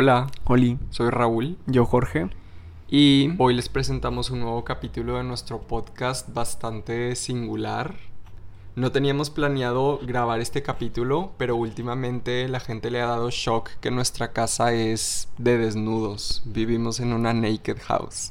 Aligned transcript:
Hola, 0.00 0.28
Oli, 0.44 0.78
soy 0.90 1.10
Raúl 1.10 1.58
yo 1.66 1.84
Jorge. 1.84 2.30
y 2.88 3.30
hoy 3.36 3.52
les 3.52 3.68
presentamos 3.68 4.30
un 4.30 4.38
nuevo 4.38 4.64
capítulo 4.64 5.16
de 5.16 5.24
nuestro 5.24 5.62
podcast 5.62 6.32
bastante 6.32 7.16
singular. 7.16 7.96
No 8.76 8.92
teníamos 8.92 9.30
planeado 9.30 9.98
grabar 10.00 10.38
este 10.38 10.62
capítulo, 10.62 11.32
pero 11.36 11.56
últimamente 11.56 12.46
la 12.46 12.60
gente 12.60 12.92
le 12.92 13.00
ha 13.00 13.06
dado 13.06 13.30
shock 13.30 13.70
que 13.80 13.90
nuestra 13.90 14.32
casa 14.32 14.72
es 14.72 15.30
de 15.36 15.58
desnudos. 15.58 16.42
Vivimos 16.44 17.00
en 17.00 17.12
una 17.12 17.32
naked 17.32 17.78
house. 17.82 18.30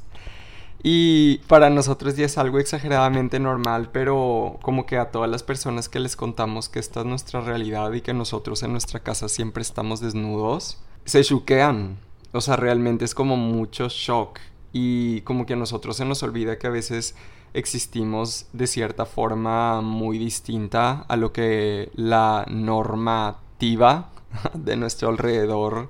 Y 0.82 1.36
para 1.48 1.68
nosotros 1.68 2.16
ya 2.16 2.24
es 2.24 2.38
algo 2.38 2.60
exageradamente 2.60 3.40
normal, 3.40 3.90
pero 3.92 4.58
como 4.62 4.86
que 4.86 4.96
a 4.96 5.10
todas 5.10 5.28
las 5.28 5.42
personas 5.42 5.90
que 5.90 6.00
les 6.00 6.16
contamos 6.16 6.70
que 6.70 6.78
esta 6.78 7.00
es 7.00 7.06
nuestra 7.06 7.42
realidad 7.42 7.92
y 7.92 8.00
que 8.00 8.14
nosotros 8.14 8.62
en 8.62 8.72
nuestra 8.72 9.00
casa 9.00 9.28
siempre 9.28 9.60
estamos 9.60 10.00
desnudos, 10.00 10.78
se 11.08 11.24
choquean. 11.24 11.98
O 12.32 12.40
sea, 12.42 12.56
realmente 12.56 13.04
es 13.04 13.14
como 13.14 13.36
mucho 13.36 13.88
shock. 13.88 14.38
Y 14.72 15.22
como 15.22 15.46
que 15.46 15.54
a 15.54 15.56
nosotros 15.56 15.96
se 15.96 16.04
nos 16.04 16.22
olvida 16.22 16.58
que 16.58 16.66
a 16.66 16.70
veces 16.70 17.14
existimos 17.54 18.46
de 18.52 18.66
cierta 18.66 19.06
forma 19.06 19.80
muy 19.80 20.18
distinta 20.18 21.06
a 21.08 21.16
lo 21.16 21.32
que 21.32 21.90
la 21.94 22.44
normativa 22.50 24.10
de 24.54 24.76
nuestro 24.76 25.08
alrededor 25.08 25.88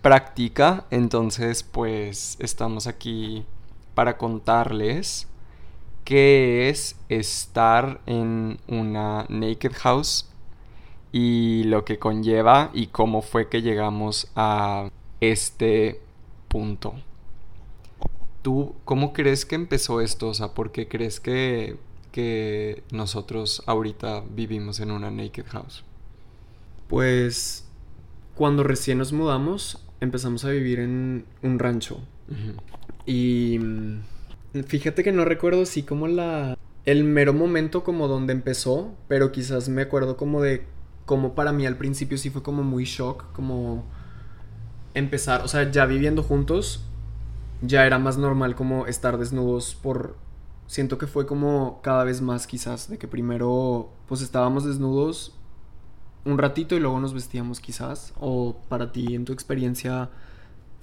practica. 0.00 0.86
Entonces, 0.90 1.62
pues 1.62 2.38
estamos 2.40 2.86
aquí 2.86 3.44
para 3.94 4.16
contarles 4.16 5.28
qué 6.04 6.70
es 6.70 6.96
estar 7.10 8.00
en 8.06 8.58
una 8.66 9.26
naked 9.28 9.72
house 9.74 10.27
y 11.12 11.64
lo 11.64 11.84
que 11.84 11.98
conlleva 11.98 12.70
y 12.74 12.88
cómo 12.88 13.22
fue 13.22 13.48
que 13.48 13.62
llegamos 13.62 14.30
a 14.36 14.90
este 15.20 16.00
punto. 16.48 16.94
¿Tú 18.42 18.74
cómo 18.84 19.12
crees 19.12 19.44
que 19.44 19.54
empezó 19.54 20.00
esto? 20.00 20.28
O 20.28 20.34
sea, 20.34 20.48
¿por 20.54 20.70
qué 20.70 20.88
crees 20.88 21.20
que, 21.20 21.76
que 22.12 22.82
nosotros 22.90 23.62
ahorita 23.66 24.22
vivimos 24.30 24.80
en 24.80 24.90
una 24.90 25.10
naked 25.10 25.46
house? 25.48 25.84
Pues 26.88 27.66
cuando 28.34 28.62
recién 28.62 28.98
nos 28.98 29.12
mudamos, 29.12 29.84
empezamos 30.00 30.44
a 30.44 30.50
vivir 30.50 30.80
en 30.80 31.24
un 31.42 31.58
rancho. 31.58 32.00
Y 33.04 33.58
mm, 33.58 34.00
fíjate 34.66 35.02
que 35.02 35.12
no 35.12 35.24
recuerdo 35.24 35.62
así 35.62 35.82
como 35.82 36.08
la... 36.08 36.56
El 36.84 37.04
mero 37.04 37.34
momento 37.34 37.84
como 37.84 38.08
donde 38.08 38.32
empezó, 38.32 38.94
pero 39.08 39.30
quizás 39.30 39.68
me 39.68 39.82
acuerdo 39.82 40.16
como 40.16 40.40
de 40.40 40.64
como 41.08 41.34
para 41.34 41.52
mí 41.52 41.66
al 41.66 41.78
principio 41.78 42.18
sí 42.18 42.28
fue 42.28 42.42
como 42.42 42.62
muy 42.62 42.84
shock, 42.84 43.32
como 43.32 43.86
empezar, 44.92 45.42
o 45.42 45.48
sea, 45.48 45.70
ya 45.70 45.86
viviendo 45.86 46.22
juntos, 46.22 46.84
ya 47.62 47.86
era 47.86 47.98
más 47.98 48.18
normal 48.18 48.54
como 48.54 48.86
estar 48.86 49.16
desnudos 49.18 49.74
por... 49.74 50.16
Siento 50.66 50.98
que 50.98 51.06
fue 51.06 51.26
como 51.26 51.80
cada 51.82 52.04
vez 52.04 52.20
más 52.20 52.46
quizás, 52.46 52.90
de 52.90 52.98
que 52.98 53.08
primero 53.08 53.90
pues 54.06 54.20
estábamos 54.20 54.66
desnudos 54.66 55.34
un 56.26 56.36
ratito 56.36 56.76
y 56.76 56.80
luego 56.80 57.00
nos 57.00 57.14
vestíamos 57.14 57.58
quizás, 57.58 58.12
o 58.20 58.60
para 58.68 58.92
ti 58.92 59.14
en 59.14 59.24
tu 59.24 59.32
experiencia 59.32 60.10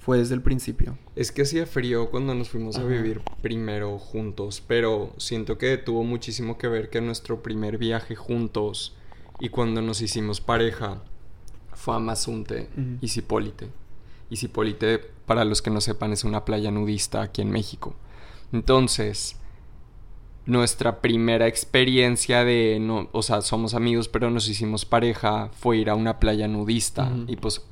fue 0.00 0.18
desde 0.18 0.34
el 0.34 0.42
principio. 0.42 0.98
Es 1.14 1.30
que 1.30 1.42
hacía 1.42 1.66
frío 1.66 2.10
cuando 2.10 2.34
nos 2.34 2.50
fuimos 2.50 2.78
a 2.78 2.82
vivir 2.82 3.22
primero 3.42 4.00
juntos, 4.00 4.60
pero 4.66 5.14
siento 5.18 5.56
que 5.56 5.78
tuvo 5.78 6.02
muchísimo 6.02 6.58
que 6.58 6.66
ver 6.66 6.90
que 6.90 7.00
nuestro 7.00 7.44
primer 7.44 7.78
viaje 7.78 8.16
juntos 8.16 8.96
y 9.40 9.48
cuando 9.48 9.82
nos 9.82 10.00
hicimos 10.00 10.40
pareja 10.40 11.02
fue 11.74 11.96
a 11.96 11.98
Mazunte 11.98 12.68
y 13.00 13.08
Cipolite. 13.08 13.68
Y 14.30 14.36
Cipolite, 14.36 14.98
para 15.26 15.44
los 15.44 15.62
que 15.62 15.70
no 15.70 15.80
sepan, 15.80 16.12
es 16.12 16.24
una 16.24 16.44
playa 16.44 16.70
nudista 16.70 17.22
aquí 17.22 17.42
en 17.42 17.50
México. 17.50 17.94
Entonces, 18.52 19.36
nuestra 20.46 21.00
primera 21.00 21.46
experiencia 21.46 22.44
de, 22.44 22.78
no, 22.80 23.08
o 23.12 23.22
sea, 23.22 23.42
somos 23.42 23.74
amigos, 23.74 24.08
pero 24.08 24.30
nos 24.30 24.48
hicimos 24.48 24.84
pareja, 24.84 25.50
fue 25.52 25.78
ir 25.78 25.90
a 25.90 25.94
una 25.94 26.18
playa 26.18 26.48
nudista. 26.48 27.12
Y 27.26 27.36
pues 27.36 27.64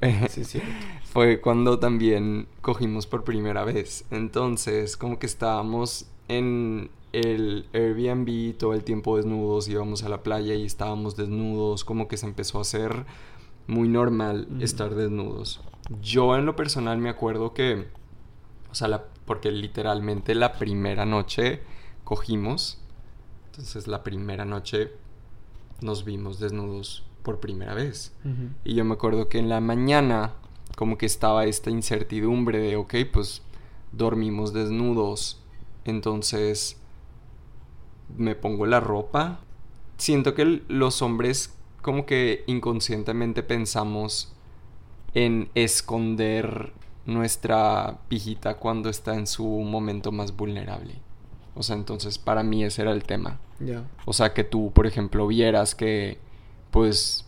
Sí, 0.30 0.44
sí. 0.44 0.60
fue 1.04 1.40
cuando 1.40 1.78
también 1.78 2.48
cogimos 2.60 3.06
por 3.06 3.24
primera 3.24 3.64
vez. 3.64 4.04
Entonces, 4.10 4.96
como 4.96 5.18
que 5.18 5.26
estábamos 5.26 6.06
en 6.28 6.90
el 7.20 7.66
Airbnb 7.72 8.56
todo 8.58 8.74
el 8.74 8.84
tiempo 8.84 9.16
desnudos, 9.16 9.68
íbamos 9.68 10.02
a 10.02 10.08
la 10.08 10.22
playa 10.22 10.54
y 10.54 10.64
estábamos 10.64 11.16
desnudos, 11.16 11.84
como 11.84 12.08
que 12.08 12.16
se 12.16 12.26
empezó 12.26 12.58
a 12.58 12.62
hacer 12.62 13.06
muy 13.66 13.88
normal 13.88 14.46
estar 14.60 14.94
desnudos. 14.94 15.60
Yo 16.02 16.36
en 16.36 16.46
lo 16.46 16.56
personal 16.56 16.98
me 16.98 17.08
acuerdo 17.10 17.54
que, 17.54 17.86
o 18.70 18.74
sea, 18.74 18.88
la- 18.88 19.04
porque 19.26 19.50
literalmente 19.50 20.34
la 20.34 20.52
primera 20.54 21.04
noche 21.06 21.62
cogimos, 22.04 22.78
entonces 23.46 23.86
la 23.86 24.02
primera 24.02 24.44
noche 24.44 24.90
nos 25.80 26.04
vimos 26.04 26.38
desnudos 26.40 27.04
por 27.22 27.40
primera 27.40 27.72
vez. 27.74 28.12
Y 28.64 28.74
yo 28.74 28.84
me 28.84 28.94
acuerdo 28.94 29.28
que 29.28 29.38
en 29.38 29.48
la 29.48 29.60
mañana 29.60 30.34
como 30.76 30.98
que 30.98 31.06
estaba 31.06 31.44
esta 31.46 31.70
incertidumbre 31.70 32.58
de, 32.58 32.76
ok, 32.76 32.94
pues 33.12 33.42
dormimos 33.92 34.52
desnudos, 34.52 35.40
entonces 35.84 36.76
me 38.16 38.34
pongo 38.34 38.66
la 38.66 38.80
ropa. 38.80 39.40
Siento 39.96 40.34
que 40.34 40.62
los 40.68 41.02
hombres 41.02 41.54
como 41.82 42.06
que 42.06 42.44
inconscientemente 42.46 43.42
pensamos 43.42 44.32
en 45.12 45.50
esconder 45.54 46.72
nuestra 47.06 47.98
pijita 48.08 48.54
cuando 48.54 48.88
está 48.88 49.14
en 49.14 49.26
su 49.26 49.46
momento 49.46 50.10
más 50.10 50.34
vulnerable. 50.34 50.94
O 51.54 51.62
sea, 51.62 51.76
entonces 51.76 52.18
para 52.18 52.42
mí 52.42 52.64
ese 52.64 52.82
era 52.82 52.92
el 52.92 53.04
tema. 53.04 53.38
O 54.06 54.12
sea, 54.12 54.32
que 54.32 54.44
tú, 54.44 54.72
por 54.72 54.86
ejemplo, 54.86 55.26
vieras 55.26 55.74
que, 55.74 56.18
pues, 56.70 57.26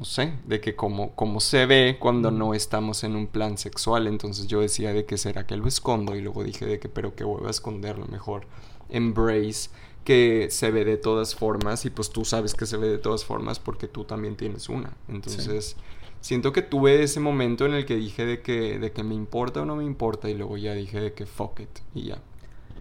no 0.00 0.06
sé, 0.06 0.32
de 0.46 0.62
que 0.62 0.74
como, 0.74 1.14
como 1.14 1.40
se 1.40 1.66
ve 1.66 1.98
cuando 2.00 2.30
no 2.30 2.54
estamos 2.54 3.04
en 3.04 3.16
un 3.16 3.26
plan 3.26 3.58
sexual. 3.58 4.06
Entonces 4.06 4.46
yo 4.46 4.62
decía 4.62 4.94
de 4.94 5.04
que 5.04 5.18
será 5.18 5.46
que 5.46 5.58
lo 5.58 5.68
escondo 5.68 6.16
y 6.16 6.22
luego 6.22 6.42
dije 6.42 6.64
de 6.64 6.78
que, 6.78 6.88
pero 6.88 7.14
que 7.14 7.22
vuelva 7.22 7.48
a 7.48 7.50
esconderlo 7.50 8.06
mejor. 8.06 8.46
Embrace 8.88 9.68
que 10.02 10.48
se 10.50 10.70
ve 10.70 10.86
de 10.86 10.96
todas 10.96 11.34
formas 11.34 11.84
y 11.84 11.90
pues 11.90 12.08
tú 12.08 12.24
sabes 12.24 12.54
que 12.54 12.64
se 12.64 12.78
ve 12.78 12.88
de 12.88 12.96
todas 12.96 13.26
formas 13.26 13.58
porque 13.58 13.88
tú 13.88 14.04
también 14.04 14.36
tienes 14.36 14.70
una. 14.70 14.96
Entonces... 15.06 15.76
Siento 16.22 16.52
que 16.52 16.60
tuve 16.60 17.02
ese 17.02 17.18
momento 17.18 17.64
en 17.64 17.72
el 17.72 17.86
que 17.86 17.96
dije 17.96 18.26
de 18.26 18.42
que, 18.42 18.78
de 18.78 18.92
que 18.92 19.02
me 19.02 19.14
importa 19.14 19.62
o 19.62 19.64
no 19.64 19.76
me 19.76 19.84
importa 19.84 20.28
y 20.28 20.34
luego 20.34 20.58
ya 20.58 20.74
dije 20.74 21.00
de 21.00 21.14
que 21.14 21.24
fuck 21.24 21.60
it 21.60 21.78
y 21.94 22.08
ya. 22.08 22.18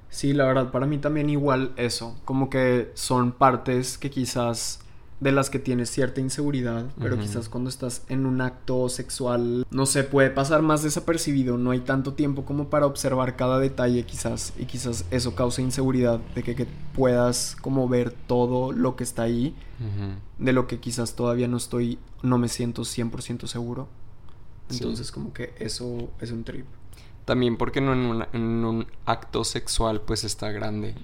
Sí, 0.09 0.33
la 0.33 0.43
verdad, 0.43 0.71
para 0.71 0.85
mí 0.85 0.97
también 0.97 1.29
igual 1.29 1.71
eso. 1.77 2.19
Como 2.25 2.49
que 2.49 2.91
son 2.95 3.31
partes 3.31 3.97
que 3.97 4.09
quizás 4.09 4.81
de 5.19 5.31
las 5.33 5.49
que 5.49 5.59
tienes 5.59 5.89
cierta 5.89 6.21
inseguridad, 6.21 6.85
pero 6.97 7.17
quizás 7.19 7.49
cuando 7.49 7.69
estás 7.69 8.03
en 8.07 8.25
un 8.25 8.39
acto 8.39 8.87
sexual, 8.87 9.67
no 9.69 9.85
sé, 9.85 10.05
puede 10.05 10.29
pasar 10.29 10.61
más 10.61 10.81
desapercibido. 10.81 11.57
No 11.57 11.71
hay 11.71 11.81
tanto 11.81 12.13
tiempo 12.13 12.45
como 12.45 12.69
para 12.69 12.85
observar 12.85 13.35
cada 13.35 13.59
detalle, 13.59 14.05
quizás. 14.05 14.53
Y 14.57 14.63
quizás 14.65 15.03
eso 15.11 15.35
causa 15.35 15.61
inseguridad 15.61 16.19
de 16.35 16.43
que, 16.43 16.55
que 16.55 16.67
puedas 16.95 17.57
como 17.61 17.89
ver 17.89 18.11
todo 18.27 18.71
lo 18.71 18.95
que 18.95 19.03
está 19.03 19.23
ahí, 19.23 19.53
de 20.37 20.53
lo 20.53 20.67
que 20.67 20.79
quizás 20.79 21.15
todavía 21.15 21.49
no 21.49 21.57
estoy, 21.57 21.99
no 22.23 22.37
me 22.37 22.47
siento 22.47 22.83
100% 22.83 23.45
seguro. 23.47 23.89
Sí. 24.69 24.77
Entonces, 24.77 25.11
como 25.11 25.33
que 25.33 25.53
eso 25.59 26.09
es 26.21 26.31
un 26.31 26.43
trip. 26.45 26.65
También 27.25 27.57
porque 27.57 27.81
no 27.81 27.91
en, 27.93 27.99
una- 27.99 28.29
en 28.33 28.41
un 28.65 28.87
acto 29.05 29.43
sexual 29.43 29.99
pues 30.01 30.23
está 30.23 30.49
grande. 30.51 30.95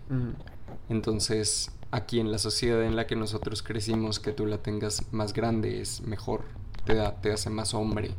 Entonces 0.89 1.71
aquí 1.95 2.19
en 2.19 2.31
la 2.31 2.37
sociedad 2.37 2.83
en 2.83 2.95
la 2.95 3.07
que 3.07 3.15
nosotros 3.15 3.63
crecimos 3.63 4.19
que 4.19 4.33
tú 4.33 4.45
la 4.45 4.57
tengas 4.57 5.11
más 5.13 5.33
grande 5.33 5.81
es 5.81 6.01
mejor. 6.01 6.43
Te, 6.85 6.93
da, 6.93 7.21
te 7.21 7.31
hace 7.31 7.49
más 7.49 7.73
hombre. 7.73 8.11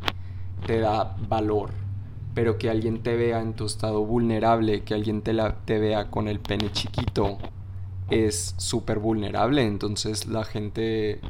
Te 0.66 0.80
da 0.80 1.16
valor. 1.28 1.70
Pero 2.34 2.58
que 2.58 2.70
alguien 2.70 3.02
te 3.02 3.16
vea 3.16 3.40
en 3.40 3.54
tu 3.54 3.66
estado 3.66 4.04
vulnerable, 4.04 4.82
que 4.82 4.94
alguien 4.94 5.22
te, 5.22 5.32
la, 5.32 5.64
te 5.64 5.78
vea 5.78 6.10
con 6.10 6.28
el 6.28 6.40
pene 6.40 6.72
chiquito, 6.72 7.38
es 8.10 8.54
súper 8.58 8.98
vulnerable. 8.98 9.62
Entonces 9.62 10.26
la 10.26 10.44
gente, 10.44 11.20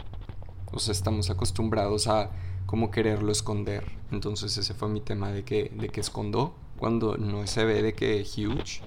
o 0.72 0.78
sea, 0.78 0.93
estamos 0.93 1.31
acostumbrados 1.31 2.06
a 2.06 2.31
como 2.66 2.90
quererlo 2.90 3.32
esconder. 3.32 3.84
Entonces 4.10 4.56
ese 4.56 4.75
fue 4.75 4.88
mi 4.88 5.00
tema 5.00 5.31
de 5.31 5.44
que, 5.44 5.72
de 5.76 5.88
que 5.88 6.00
escondo 6.00 6.54
cuando 6.78 7.16
no 7.16 7.46
se 7.46 7.64
ve 7.64 7.82
de 7.82 7.94
que 7.94 8.22
huge 8.22 8.82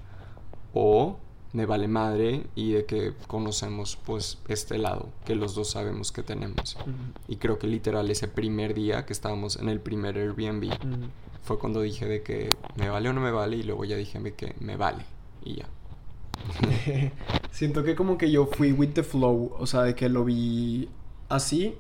o 0.73 1.17
me 1.53 1.65
vale 1.65 1.87
madre 1.87 2.45
y 2.55 2.73
de 2.73 2.85
que 2.85 3.13
conocemos 3.27 3.97
pues 4.05 4.37
este 4.47 4.77
lado 4.77 5.09
que 5.25 5.35
los 5.35 5.55
dos 5.55 5.71
sabemos 5.71 6.11
que 6.11 6.23
tenemos. 6.23 6.77
Y 7.27 7.37
creo 7.37 7.57
que 7.57 7.67
literal 7.67 8.09
ese 8.11 8.27
primer 8.27 8.73
día 8.73 9.05
que 9.05 9.13
estábamos 9.13 9.57
en 9.57 9.69
el 9.69 9.79
primer 9.79 10.17
Airbnb 10.17 10.71
fue 11.43 11.57
cuando 11.57 11.81
dije 11.81 12.05
de 12.05 12.21
que 12.21 12.49
me 12.75 12.89
vale 12.89 13.09
o 13.09 13.13
no 13.13 13.21
me 13.21 13.31
vale 13.31 13.57
y 13.57 13.63
luego 13.63 13.85
ya 13.85 13.95
dije 13.95 14.19
de 14.19 14.33
que 14.33 14.55
me 14.59 14.77
vale 14.77 15.05
y 15.43 15.55
ya. 15.55 15.69
Siento 17.51 17.83
que 17.83 17.95
como 17.95 18.17
que 18.17 18.31
yo 18.31 18.45
fui 18.45 18.71
with 18.71 18.91
the 18.93 19.03
flow, 19.03 19.53
o 19.57 19.67
sea, 19.67 19.83
de 19.83 19.95
que 19.95 20.07
lo 20.07 20.23
vi 20.23 20.87
así 21.27 21.75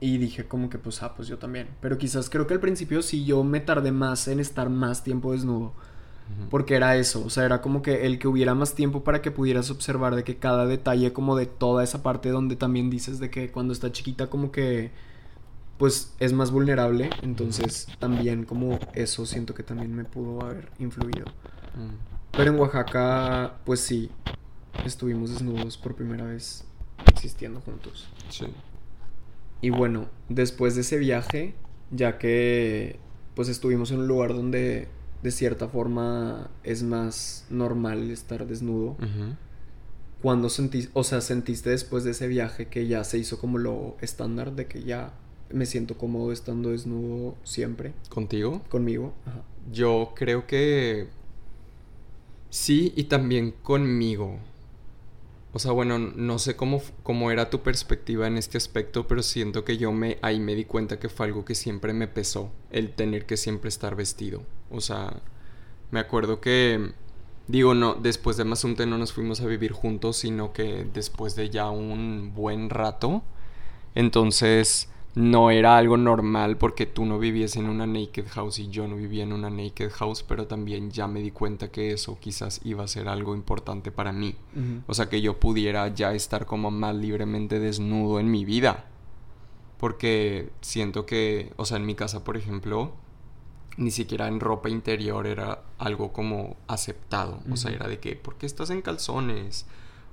Y 0.00 0.18
dije 0.18 0.46
como 0.46 0.68
que 0.68 0.78
pues, 0.78 1.02
ah, 1.02 1.14
pues 1.16 1.26
yo 1.28 1.38
también. 1.38 1.68
Pero 1.80 1.98
quizás 1.98 2.30
creo 2.30 2.46
que 2.46 2.54
al 2.54 2.60
principio 2.60 3.02
sí 3.02 3.24
yo 3.24 3.42
me 3.42 3.60
tardé 3.60 3.90
más 3.90 4.28
en 4.28 4.38
estar 4.38 4.70
más 4.70 5.02
tiempo 5.02 5.32
desnudo. 5.32 5.72
Porque 6.50 6.76
era 6.76 6.96
eso, 6.96 7.24
o 7.24 7.30
sea, 7.30 7.44
era 7.44 7.60
como 7.60 7.82
que 7.82 8.06
el 8.06 8.18
que 8.18 8.26
hubiera 8.26 8.54
más 8.54 8.74
tiempo 8.74 9.04
para 9.04 9.20
que 9.20 9.30
pudieras 9.30 9.70
observar 9.70 10.14
de 10.14 10.24
que 10.24 10.36
cada 10.36 10.66
detalle 10.66 11.12
como 11.12 11.36
de 11.36 11.46
toda 11.46 11.84
esa 11.84 12.02
parte 12.02 12.30
donde 12.30 12.56
también 12.56 12.88
dices 12.88 13.18
de 13.18 13.30
que 13.30 13.50
cuando 13.50 13.72
está 13.72 13.92
chiquita 13.92 14.28
como 14.28 14.50
que 14.50 14.90
pues 15.76 16.14
es 16.18 16.32
más 16.32 16.50
vulnerable, 16.50 17.10
entonces 17.22 17.86
también 17.98 18.44
como 18.44 18.78
eso 18.94 19.26
siento 19.26 19.54
que 19.54 19.62
también 19.62 19.94
me 19.94 20.04
pudo 20.04 20.42
haber 20.42 20.70
influido. 20.78 21.26
Pero 22.32 22.50
en 22.50 22.58
Oaxaca 22.58 23.58
pues 23.64 23.80
sí, 23.80 24.10
estuvimos 24.84 25.30
desnudos 25.30 25.76
por 25.76 25.94
primera 25.94 26.24
vez 26.24 26.64
existiendo 27.06 27.60
juntos. 27.60 28.08
Sí. 28.30 28.46
Y 29.60 29.70
bueno, 29.70 30.06
después 30.28 30.74
de 30.74 30.80
ese 30.80 30.98
viaje, 30.98 31.54
ya 31.90 32.18
que 32.18 32.98
pues 33.34 33.48
estuvimos 33.48 33.90
en 33.90 33.98
un 33.98 34.08
lugar 34.08 34.34
donde 34.34 34.88
de 35.22 35.30
cierta 35.30 35.68
forma 35.68 36.50
es 36.64 36.82
más 36.82 37.46
normal 37.50 38.10
estar 38.10 38.46
desnudo. 38.46 38.96
Cuando 40.22 40.48
sentiste, 40.48 40.90
o 40.94 41.04
sea, 41.04 41.20
sentiste 41.20 41.70
después 41.70 42.04
de 42.04 42.10
ese 42.10 42.26
viaje 42.26 42.66
que 42.66 42.86
ya 42.86 43.04
se 43.04 43.18
hizo 43.18 43.38
como 43.38 43.58
lo 43.58 43.96
estándar 44.00 44.52
de 44.52 44.66
que 44.66 44.82
ya 44.82 45.12
me 45.50 45.66
siento 45.66 45.96
cómodo 45.96 46.32
estando 46.32 46.70
desnudo 46.70 47.36
siempre. 47.44 47.92
¿Contigo? 48.08 48.62
Conmigo. 48.68 49.14
Yo 49.72 50.12
creo 50.16 50.46
que 50.46 51.08
sí 52.50 52.92
y 52.96 53.04
también 53.04 53.52
conmigo. 53.62 54.38
O 55.52 55.58
sea, 55.58 55.72
bueno, 55.72 55.98
no 55.98 56.38
sé 56.38 56.56
cómo, 56.56 56.82
cómo 57.02 57.30
era 57.30 57.48
tu 57.48 57.62
perspectiva 57.62 58.26
en 58.26 58.36
este 58.36 58.58
aspecto, 58.58 59.06
pero 59.06 59.22
siento 59.22 59.64
que 59.64 59.78
yo 59.78 59.92
me 59.92 60.18
ahí 60.20 60.40
me 60.40 60.54
di 60.54 60.64
cuenta 60.64 60.98
que 60.98 61.08
fue 61.08 61.26
algo 61.26 61.44
que 61.44 61.54
siempre 61.54 61.92
me 61.92 62.06
pesó, 62.06 62.50
el 62.70 62.92
tener 62.92 63.24
que 63.24 63.36
siempre 63.36 63.68
estar 63.68 63.96
vestido. 63.96 64.42
O 64.70 64.80
sea, 64.80 65.12
me 65.90 66.00
acuerdo 66.00 66.40
que, 66.40 66.92
digo, 67.46 67.74
no, 67.74 67.94
después 67.94 68.36
de 68.36 68.44
Mazunte 68.44 68.86
no 68.86 68.98
nos 68.98 69.12
fuimos 69.12 69.40
a 69.40 69.46
vivir 69.46 69.72
juntos, 69.72 70.16
sino 70.18 70.52
que 70.52 70.86
después 70.92 71.34
de 71.36 71.50
ya 71.50 71.70
un 71.70 72.32
buen 72.34 72.70
rato, 72.70 73.22
entonces 73.94 74.88
no 75.14 75.50
era 75.50 75.76
algo 75.76 75.96
normal 75.96 76.58
porque 76.58 76.86
tú 76.86 77.04
no 77.04 77.18
vivías 77.18 77.56
en 77.56 77.68
una 77.68 77.86
naked 77.86 78.26
house 78.28 78.60
y 78.60 78.68
yo 78.68 78.86
no 78.86 78.94
vivía 78.94 79.24
en 79.24 79.32
una 79.32 79.50
naked 79.50 79.90
house, 79.90 80.22
pero 80.22 80.46
también 80.46 80.92
ya 80.92 81.08
me 81.08 81.20
di 81.20 81.32
cuenta 81.32 81.72
que 81.72 81.92
eso 81.92 82.18
quizás 82.20 82.60
iba 82.64 82.84
a 82.84 82.88
ser 82.88 83.08
algo 83.08 83.34
importante 83.34 83.90
para 83.90 84.12
mí. 84.12 84.36
O 84.86 84.94
sea, 84.94 85.08
que 85.08 85.20
yo 85.20 85.40
pudiera 85.40 85.88
ya 85.92 86.12
estar 86.12 86.46
como 86.46 86.70
más 86.70 86.94
libremente 86.94 87.58
desnudo 87.58 88.20
en 88.20 88.30
mi 88.30 88.44
vida. 88.44 88.84
Porque 89.78 90.50
siento 90.60 91.06
que, 91.06 91.52
o 91.56 91.64
sea, 91.64 91.78
en 91.78 91.86
mi 91.86 91.94
casa, 91.94 92.22
por 92.22 92.36
ejemplo, 92.36 92.92
ni 93.78 93.92
siquiera 93.92 94.26
en 94.26 94.40
ropa 94.40 94.68
interior 94.68 95.26
era 95.26 95.62
algo 95.78 96.12
como 96.12 96.56
aceptado. 96.66 97.40
O 97.50 97.56
sea, 97.56 97.70
era 97.70 97.86
de 97.86 98.00
que, 98.00 98.16
¿por 98.16 98.34
qué 98.34 98.44
estás 98.44 98.70
en 98.70 98.82
calzones? 98.82 99.66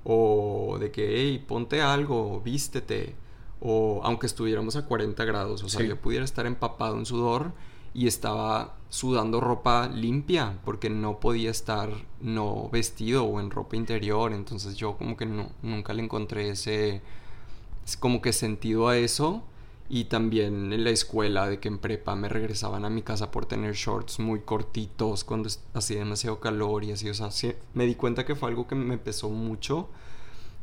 O 0.04 0.78
de 0.78 0.92
que, 0.92 1.16
hey, 1.16 1.44
ponte 1.46 1.82
algo, 1.82 2.40
vístete. 2.40 3.16
O 3.60 4.00
aunque 4.04 4.26
estuviéramos 4.26 4.76
a 4.76 4.86
40 4.86 5.24
grados, 5.24 5.64
o 5.64 5.68
sea, 5.68 5.84
yo 5.84 6.00
pudiera 6.00 6.24
estar 6.24 6.46
empapado 6.46 6.96
en 6.96 7.06
sudor 7.06 7.52
y 7.92 8.06
estaba 8.06 8.76
sudando 8.88 9.40
ropa 9.40 9.88
limpia 9.88 10.58
porque 10.64 10.88
no 10.88 11.18
podía 11.18 11.50
estar 11.50 11.90
no 12.20 12.68
vestido 12.70 13.24
o 13.24 13.40
en 13.40 13.50
ropa 13.50 13.74
interior, 13.74 14.32
entonces 14.32 14.76
yo 14.76 14.96
como 14.96 15.16
que 15.16 15.26
no, 15.26 15.48
nunca 15.62 15.92
le 15.92 16.04
encontré 16.04 16.50
ese 16.50 17.00
como 17.98 18.20
que 18.20 18.32
sentido 18.32 18.88
a 18.88 18.98
eso 18.98 19.42
y 19.88 20.04
también 20.04 20.72
en 20.72 20.84
la 20.84 20.90
escuela 20.90 21.48
de 21.48 21.60
que 21.60 21.68
en 21.68 21.78
prepa 21.78 22.16
me 22.16 22.28
regresaban 22.28 22.84
a 22.84 22.90
mi 22.90 23.02
casa 23.02 23.30
por 23.30 23.46
tener 23.46 23.74
shorts 23.74 24.18
muy 24.18 24.40
cortitos 24.40 25.24
cuando 25.24 25.48
hacía 25.74 25.98
demasiado 25.98 26.40
calor 26.40 26.84
y 26.84 26.92
así, 26.92 27.08
o 27.08 27.14
sea, 27.14 27.30
me 27.74 27.86
di 27.86 27.94
cuenta 27.94 28.26
que 28.26 28.34
fue 28.34 28.48
algo 28.48 28.66
que 28.66 28.74
me 28.74 28.98
pesó 28.98 29.30
mucho 29.30 29.88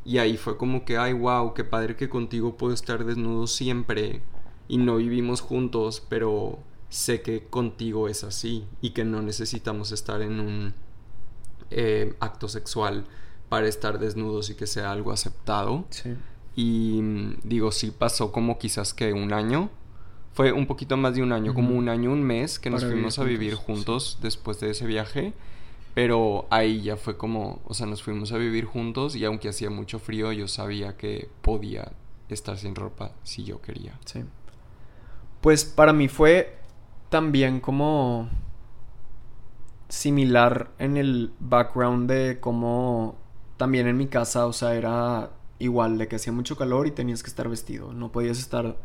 y 0.04 0.18
ahí 0.18 0.36
fue 0.36 0.56
como 0.58 0.84
que, 0.84 0.98
ay, 0.98 1.14
wow, 1.14 1.54
qué 1.54 1.64
padre 1.64 1.96
que 1.96 2.08
contigo 2.10 2.56
puedo 2.56 2.74
estar 2.74 3.04
desnudo 3.04 3.46
siempre 3.46 4.20
y 4.68 4.76
no 4.76 4.96
vivimos 4.96 5.40
juntos, 5.40 6.04
pero 6.08 6.58
sé 6.90 7.22
que 7.22 7.46
contigo 7.46 8.08
es 8.08 8.24
así 8.24 8.66
y 8.82 8.90
que 8.90 9.04
no 9.04 9.22
necesitamos 9.22 9.92
estar 9.92 10.20
en 10.20 10.40
un 10.40 10.74
eh, 11.70 12.14
acto 12.20 12.48
sexual 12.48 13.06
para 13.48 13.66
estar 13.66 13.98
desnudos 13.98 14.50
y 14.50 14.54
que 14.54 14.66
sea 14.66 14.92
algo 14.92 15.12
aceptado. 15.12 15.86
Sí. 15.90 16.14
Y 16.54 17.00
mm, 17.02 17.36
digo, 17.44 17.72
sí 17.72 17.90
pasó 17.90 18.32
como 18.32 18.58
quizás 18.58 18.94
que 18.94 19.12
un 19.12 19.32
año. 19.32 19.70
Fue 20.32 20.52
un 20.52 20.66
poquito 20.66 20.96
más 20.96 21.14
de 21.14 21.22
un 21.22 21.32
año, 21.32 21.54
como 21.54 21.76
un 21.76 21.88
año, 21.88 22.12
un 22.12 22.22
mes 22.22 22.58
que 22.58 22.68
nos 22.68 22.84
fuimos 22.84 23.20
a 23.20 23.24
vivir 23.24 23.54
juntos 23.54 24.18
después 24.20 24.58
de 24.58 24.70
ese 24.70 24.84
viaje. 24.84 25.32
Pero 25.94 26.46
ahí 26.50 26.82
ya 26.82 26.96
fue 26.96 27.16
como, 27.16 27.60
o 27.66 27.72
sea, 27.72 27.86
nos 27.86 28.02
fuimos 28.02 28.32
a 28.32 28.38
vivir 28.38 28.64
juntos 28.64 29.14
y 29.14 29.24
aunque 29.24 29.48
hacía 29.48 29.70
mucho 29.70 30.00
frío, 30.00 30.32
yo 30.32 30.48
sabía 30.48 30.96
que 30.96 31.28
podía 31.40 31.92
estar 32.28 32.58
sin 32.58 32.74
ropa 32.74 33.12
si 33.22 33.44
yo 33.44 33.62
quería. 33.62 33.96
Sí. 34.04 34.24
Pues 35.40 35.64
para 35.64 35.92
mí 35.92 36.08
fue 36.08 36.58
también 37.10 37.60
como 37.60 38.28
similar 39.88 40.70
en 40.78 40.96
el 40.96 41.32
background 41.38 42.10
de 42.10 42.40
cómo 42.40 43.16
también 43.56 43.86
en 43.86 43.96
mi 43.96 44.08
casa, 44.08 44.46
o 44.46 44.52
sea, 44.52 44.74
era 44.74 45.30
igual 45.58 45.98
de 45.98 46.08
que 46.08 46.16
hacía 46.16 46.32
mucho 46.32 46.56
calor 46.56 46.86
y 46.86 46.90
tenías 46.90 47.22
que 47.22 47.30
estar 47.30 47.48
vestido, 47.48 47.92
no 47.92 48.12
podías 48.12 48.38
estar 48.38 48.76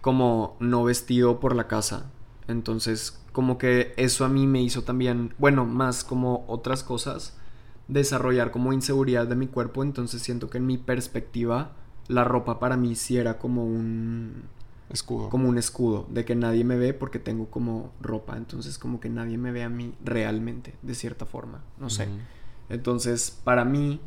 como 0.00 0.56
no 0.60 0.84
vestido 0.84 1.40
por 1.40 1.54
la 1.54 1.68
casa. 1.68 2.10
Entonces, 2.48 3.20
como 3.32 3.58
que 3.58 3.92
eso 3.96 4.24
a 4.24 4.28
mí 4.28 4.46
me 4.46 4.62
hizo 4.62 4.82
también, 4.82 5.34
bueno, 5.38 5.66
más 5.66 6.04
como 6.04 6.44
otras 6.48 6.82
cosas, 6.82 7.36
desarrollar 7.88 8.50
como 8.50 8.72
inseguridad 8.72 9.26
de 9.26 9.36
mi 9.36 9.46
cuerpo. 9.46 9.82
Entonces 9.82 10.22
siento 10.22 10.50
que 10.50 10.58
en 10.58 10.66
mi 10.66 10.78
perspectiva, 10.78 11.72
la 12.08 12.24
ropa 12.24 12.58
para 12.58 12.76
mí 12.76 12.94
sí 12.94 13.16
era 13.16 13.38
como 13.38 13.64
un 13.64 14.44
escudo. 14.88 15.28
Como 15.28 15.48
un 15.48 15.58
escudo, 15.58 16.06
de 16.10 16.24
que 16.24 16.34
nadie 16.34 16.64
me 16.64 16.76
ve 16.76 16.94
porque 16.94 17.18
tengo 17.18 17.50
como 17.50 17.92
ropa. 18.00 18.36
Entonces, 18.36 18.78
como 18.78 19.00
que 19.00 19.08
nadie 19.08 19.38
me 19.38 19.52
ve 19.52 19.62
a 19.62 19.68
mí 19.68 19.94
realmente, 20.04 20.74
de 20.82 20.94
cierta 20.94 21.26
forma. 21.26 21.62
No 21.78 21.90
sé. 21.90 22.08
Entonces, 22.68 23.38
para 23.44 23.64
mí 23.64 24.00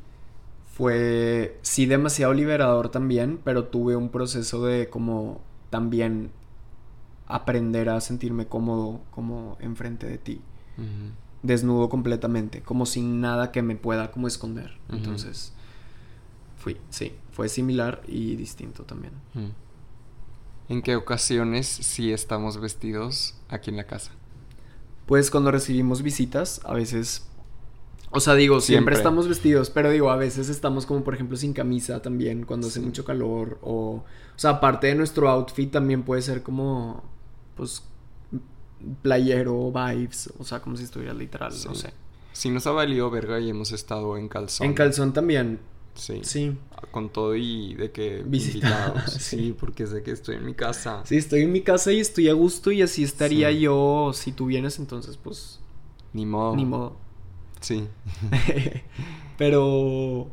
fue 0.74 1.60
sí 1.62 1.86
demasiado 1.86 2.34
liberador 2.34 2.90
también, 2.90 3.40
pero 3.44 3.66
tuve 3.66 3.96
un 3.96 4.10
proceso 4.10 4.66
de 4.66 4.90
como 4.90 5.40
también 5.70 6.32
aprender 7.28 7.90
a 7.90 8.02
sentirme 8.02 8.48
cómodo 8.48 9.02
como 9.12 9.56
enfrente 9.60 10.08
de 10.08 10.18
ti. 10.18 10.42
Desnudo 11.44 11.90
completamente, 11.90 12.62
como 12.64 12.88
sin 12.88 13.22
nada 13.22 13.52
que 13.52 13.62
me 13.62 13.76
pueda 13.76 14.10
como 14.10 14.28
esconder. 14.28 14.72
Entonces, 14.90 15.54
fui, 16.58 16.78
sí, 16.90 17.14
fue 17.32 17.50
similar 17.50 18.02
y 18.08 18.36
distinto 18.36 18.84
también. 18.84 19.14
¿En 20.70 20.82
qué 20.82 20.96
ocasiones 20.96 21.68
sí 21.68 22.12
estamos 22.12 22.60
vestidos 22.60 23.36
aquí 23.48 23.70
en 23.70 23.78
la 23.78 23.84
casa? 23.84 24.12
Pues 25.06 25.30
cuando 25.30 25.52
recibimos 25.52 26.02
visitas, 26.02 26.62
a 26.64 26.74
veces 26.74 27.28
o 28.14 28.20
sea, 28.20 28.36
digo, 28.36 28.62
siempre. 28.62 28.96
estamos 28.96 29.28
vestidos, 29.28 29.70
pero 29.70 29.90
digo, 29.90 30.12
a 30.12 30.16
veces 30.16 30.50
estamos 30.50 30.86
como, 30.86 31.04
por 31.04 31.16
ejemplo, 31.16 31.36
sin 31.36 31.54
camisa 31.54 32.02
también, 32.02 32.46
cuando 32.46 32.68
hace 32.68 32.80
mucho 32.80 33.04
calor. 33.04 33.58
O, 33.62 34.04
o 34.36 34.40
sea, 34.40 34.52
aparte 34.52 34.88
de 34.88 34.96
nuestro 34.96 35.30
outfit 35.30 35.72
también 35.72 36.04
puede 36.04 36.22
ser 36.22 36.44
como 36.44 37.04
pues, 37.56 37.84
playero, 39.02 39.72
vibes, 39.72 40.32
o 40.38 40.44
sea, 40.44 40.62
como 40.62 40.78
si 40.78 40.84
estuviera 40.84 41.14
literal, 41.14 41.54
no 41.66 41.76
sé. 41.76 41.92
Si 42.34 42.50
nos 42.50 42.66
ha 42.68 42.72
valido 42.72 43.10
verga 43.10 43.40
y 43.40 43.50
hemos 43.50 43.72
estado 43.72 44.18
en 44.18 44.28
calzón. 44.28 44.68
En 44.68 44.74
calzón 44.74 45.14
también. 45.14 45.60
Sí. 45.96 46.22
Sí. 46.24 46.58
Con 46.92 47.10
todo 47.10 47.36
y 47.36 47.76
de 47.76 47.92
que 47.92 48.24
visitados. 48.26 49.14
sí. 49.20 49.56
porque 49.58 49.86
sé 49.88 50.04
que 50.04 50.12
estoy 50.12 50.36
en 50.36 50.46
mi 50.46 50.54
casa. 50.54 51.02
Sí, 51.06 51.18
estoy 51.18 51.42
en 51.42 51.52
mi 51.52 51.62
casa 51.62 51.92
y 51.92 52.00
estoy 52.00 52.30
a 52.30 52.34
gusto 52.34 52.72
y 52.72 52.82
así 52.82 53.04
estaría 53.04 53.52
yo 53.52 54.12
si 54.14 54.32
tú 54.32 54.48
vienes, 54.48 54.80
entonces 54.80 55.18
pues... 55.18 55.60
Ni 56.14 56.26
modo. 56.26 56.56
Ni 56.56 56.66
modo. 56.66 57.03
Sí. 57.64 57.88
Pero 59.38 60.30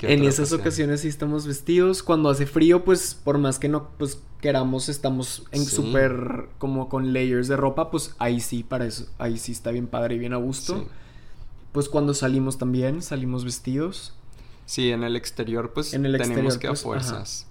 en 0.00 0.24
esas 0.24 0.52
ocasiones 0.52 1.00
sí 1.00 1.08
estamos 1.08 1.46
vestidos. 1.46 2.02
Cuando 2.02 2.28
hace 2.28 2.46
frío, 2.46 2.84
pues 2.84 3.14
por 3.14 3.38
más 3.38 3.58
que 3.58 3.68
no 3.68 3.88
pues 3.98 4.22
queramos, 4.40 4.88
estamos 4.88 5.44
en 5.50 5.64
súper 5.64 6.48
como 6.58 6.88
con 6.88 7.12
layers 7.12 7.48
de 7.48 7.56
ropa, 7.56 7.90
pues 7.90 8.14
ahí 8.18 8.40
sí, 8.40 8.62
para 8.62 8.86
eso, 8.86 9.06
ahí 9.18 9.38
sí 9.38 9.52
está 9.52 9.70
bien 9.70 9.86
padre 9.86 10.16
y 10.16 10.18
bien 10.18 10.34
a 10.34 10.36
gusto. 10.36 10.86
Pues 11.72 11.88
cuando 11.88 12.12
salimos 12.12 12.58
también, 12.58 13.02
salimos 13.02 13.44
vestidos. 13.44 14.14
Sí, 14.66 14.90
en 14.90 15.02
el 15.02 15.16
exterior 15.16 15.72
pues 15.72 15.94
en 15.94 16.06
el 16.06 16.16
tenemos 16.18 16.58
que 16.58 16.68
a 16.68 16.70
pues, 16.70 16.82
fuerzas. 16.82 17.46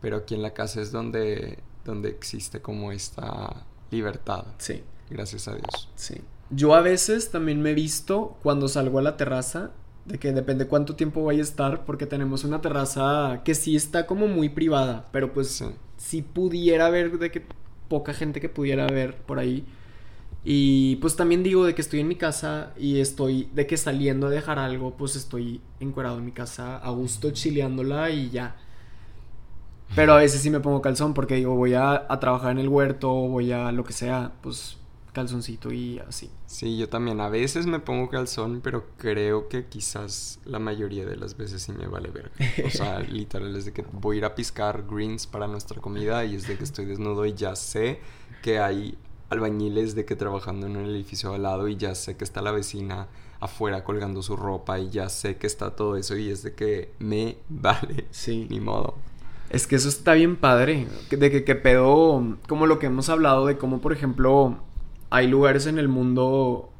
Pero 0.00 0.18
aquí 0.18 0.34
en 0.34 0.42
la 0.42 0.54
casa 0.54 0.80
es 0.80 0.92
donde, 0.92 1.58
donde 1.84 2.10
existe 2.10 2.62
como 2.62 2.92
esta 2.92 3.66
libertad. 3.90 4.44
Sí. 4.58 4.82
Gracias 5.10 5.48
a 5.48 5.54
Dios. 5.54 5.88
Sí. 5.94 6.16
Yo 6.50 6.74
a 6.74 6.80
veces 6.80 7.30
también 7.30 7.60
me 7.60 7.70
he 7.70 7.74
visto 7.74 8.36
cuando 8.42 8.68
salgo 8.68 8.98
a 8.98 9.02
la 9.02 9.16
terraza 9.16 9.72
de 10.04 10.18
que 10.18 10.32
depende 10.32 10.66
cuánto 10.66 10.94
tiempo 10.94 11.24
vaya 11.24 11.40
a 11.40 11.42
estar, 11.42 11.84
porque 11.84 12.06
tenemos 12.06 12.44
una 12.44 12.60
terraza 12.60 13.42
que 13.44 13.54
sí 13.54 13.74
está 13.74 14.06
como 14.06 14.28
muy 14.28 14.48
privada, 14.48 15.06
pero 15.12 15.32
pues 15.32 15.64
si 15.96 16.22
pudiera 16.22 16.88
ver 16.90 17.18
de 17.18 17.30
que 17.32 17.42
poca 17.88 18.14
gente 18.14 18.40
que 18.40 18.48
pudiera 18.48 18.86
ver 18.86 19.16
por 19.16 19.38
ahí. 19.38 19.66
Y 20.44 20.96
pues 20.96 21.16
también 21.16 21.42
digo 21.42 21.64
de 21.66 21.74
que 21.74 21.82
estoy 21.82 22.00
en 22.00 22.08
mi 22.08 22.14
casa 22.16 22.72
y 22.78 23.00
estoy 23.00 23.48
de 23.52 23.66
que 23.66 23.76
saliendo 23.76 24.28
a 24.28 24.30
dejar 24.30 24.60
algo, 24.60 24.96
pues 24.96 25.16
estoy 25.16 25.60
encuerado 25.80 26.18
en 26.18 26.24
mi 26.24 26.32
casa 26.32 26.76
a 26.78 26.90
gusto 26.90 27.30
chileándola 27.32 28.10
y 28.10 28.30
ya. 28.30 28.56
Pero 29.96 30.14
a 30.14 30.18
veces 30.18 30.40
sí 30.42 30.50
me 30.50 30.60
pongo 30.60 30.82
calzón 30.82 31.14
porque 31.14 31.36
digo, 31.36 31.54
voy 31.56 31.74
a, 31.74 32.06
a 32.08 32.20
trabajar 32.20 32.52
en 32.52 32.58
el 32.58 32.68
huerto, 32.68 33.10
voy 33.10 33.52
a 33.52 33.72
lo 33.72 33.84
que 33.84 33.92
sea, 33.92 34.32
pues 34.42 34.76
calzoncito 35.16 35.72
y 35.72 35.98
así. 36.00 36.30
Sí, 36.44 36.76
yo 36.76 36.90
también 36.90 37.22
a 37.22 37.30
veces 37.30 37.66
me 37.66 37.80
pongo 37.80 38.10
calzón, 38.10 38.60
pero 38.62 38.84
creo 38.98 39.48
que 39.48 39.64
quizás 39.64 40.40
la 40.44 40.58
mayoría 40.58 41.06
de 41.06 41.16
las 41.16 41.38
veces 41.38 41.62
sí 41.62 41.72
me 41.72 41.86
vale 41.86 42.10
verga. 42.10 42.32
O 42.66 42.68
sea, 42.68 43.00
literal 43.08 43.56
es 43.56 43.64
de 43.64 43.72
que 43.72 43.82
voy 43.92 44.16
a 44.16 44.18
ir 44.18 44.24
a 44.26 44.34
piscar 44.34 44.84
greens 44.86 45.26
para 45.26 45.46
nuestra 45.46 45.80
comida 45.80 46.22
y 46.26 46.34
es 46.34 46.46
de 46.46 46.58
que 46.58 46.64
estoy 46.64 46.84
desnudo 46.84 47.24
y 47.24 47.32
ya 47.32 47.56
sé 47.56 47.98
que 48.42 48.58
hay 48.58 48.98
albañiles 49.30 49.94
de 49.94 50.04
que 50.04 50.16
trabajando 50.16 50.66
en 50.66 50.76
un 50.76 50.84
edificio 50.84 51.32
al 51.32 51.44
lado 51.44 51.66
y 51.66 51.78
ya 51.78 51.94
sé 51.94 52.18
que 52.18 52.24
está 52.24 52.42
la 52.42 52.52
vecina 52.52 53.08
afuera 53.40 53.84
colgando 53.84 54.22
su 54.22 54.36
ropa 54.36 54.78
y 54.78 54.90
ya 54.90 55.08
sé 55.08 55.38
que 55.38 55.46
está 55.46 55.74
todo 55.74 55.96
eso 55.96 56.14
y 56.14 56.28
es 56.28 56.42
de 56.42 56.52
que 56.52 56.92
me 56.98 57.38
vale. 57.48 58.04
Sí. 58.10 58.46
Ni 58.50 58.60
modo. 58.60 58.96
Es 59.48 59.66
que 59.66 59.76
eso 59.76 59.88
está 59.88 60.12
bien 60.12 60.36
padre. 60.36 60.86
De 61.08 61.30
que, 61.30 61.42
que 61.42 61.54
pedo, 61.54 62.36
como 62.46 62.66
lo 62.66 62.78
que 62.78 62.86
hemos 62.86 63.08
hablado 63.08 63.46
de 63.46 63.56
cómo, 63.56 63.80
por 63.80 63.94
ejemplo, 63.94 64.58
hay 65.10 65.28
lugares 65.28 65.66
en 65.66 65.78
el 65.78 65.88
mundo, 65.88 66.70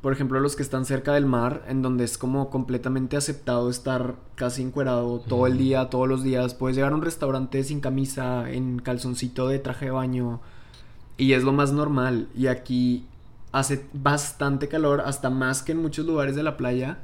por 0.00 0.12
ejemplo, 0.12 0.38
los 0.40 0.56
que 0.56 0.62
están 0.62 0.84
cerca 0.84 1.14
del 1.14 1.26
mar, 1.26 1.64
en 1.68 1.82
donde 1.82 2.04
es 2.04 2.18
como 2.18 2.50
completamente 2.50 3.16
aceptado 3.16 3.70
estar 3.70 4.16
casi 4.34 4.62
encuerado 4.62 5.20
todo 5.20 5.46
el 5.46 5.58
día, 5.58 5.90
todos 5.90 6.08
los 6.08 6.22
días. 6.22 6.54
Puedes 6.54 6.76
llegar 6.76 6.92
a 6.92 6.96
un 6.96 7.02
restaurante 7.02 7.62
sin 7.64 7.80
camisa, 7.80 8.50
en 8.50 8.78
calzoncito 8.78 9.48
de 9.48 9.58
traje 9.58 9.86
de 9.86 9.90
baño, 9.90 10.40
y 11.16 11.32
es 11.32 11.42
lo 11.42 11.52
más 11.52 11.72
normal. 11.72 12.28
Y 12.34 12.46
aquí 12.48 13.06
hace 13.52 13.86
bastante 13.92 14.68
calor, 14.68 15.00
hasta 15.04 15.30
más 15.30 15.62
que 15.62 15.72
en 15.72 15.78
muchos 15.78 16.06
lugares 16.06 16.36
de 16.36 16.42
la 16.42 16.56
playa, 16.56 16.98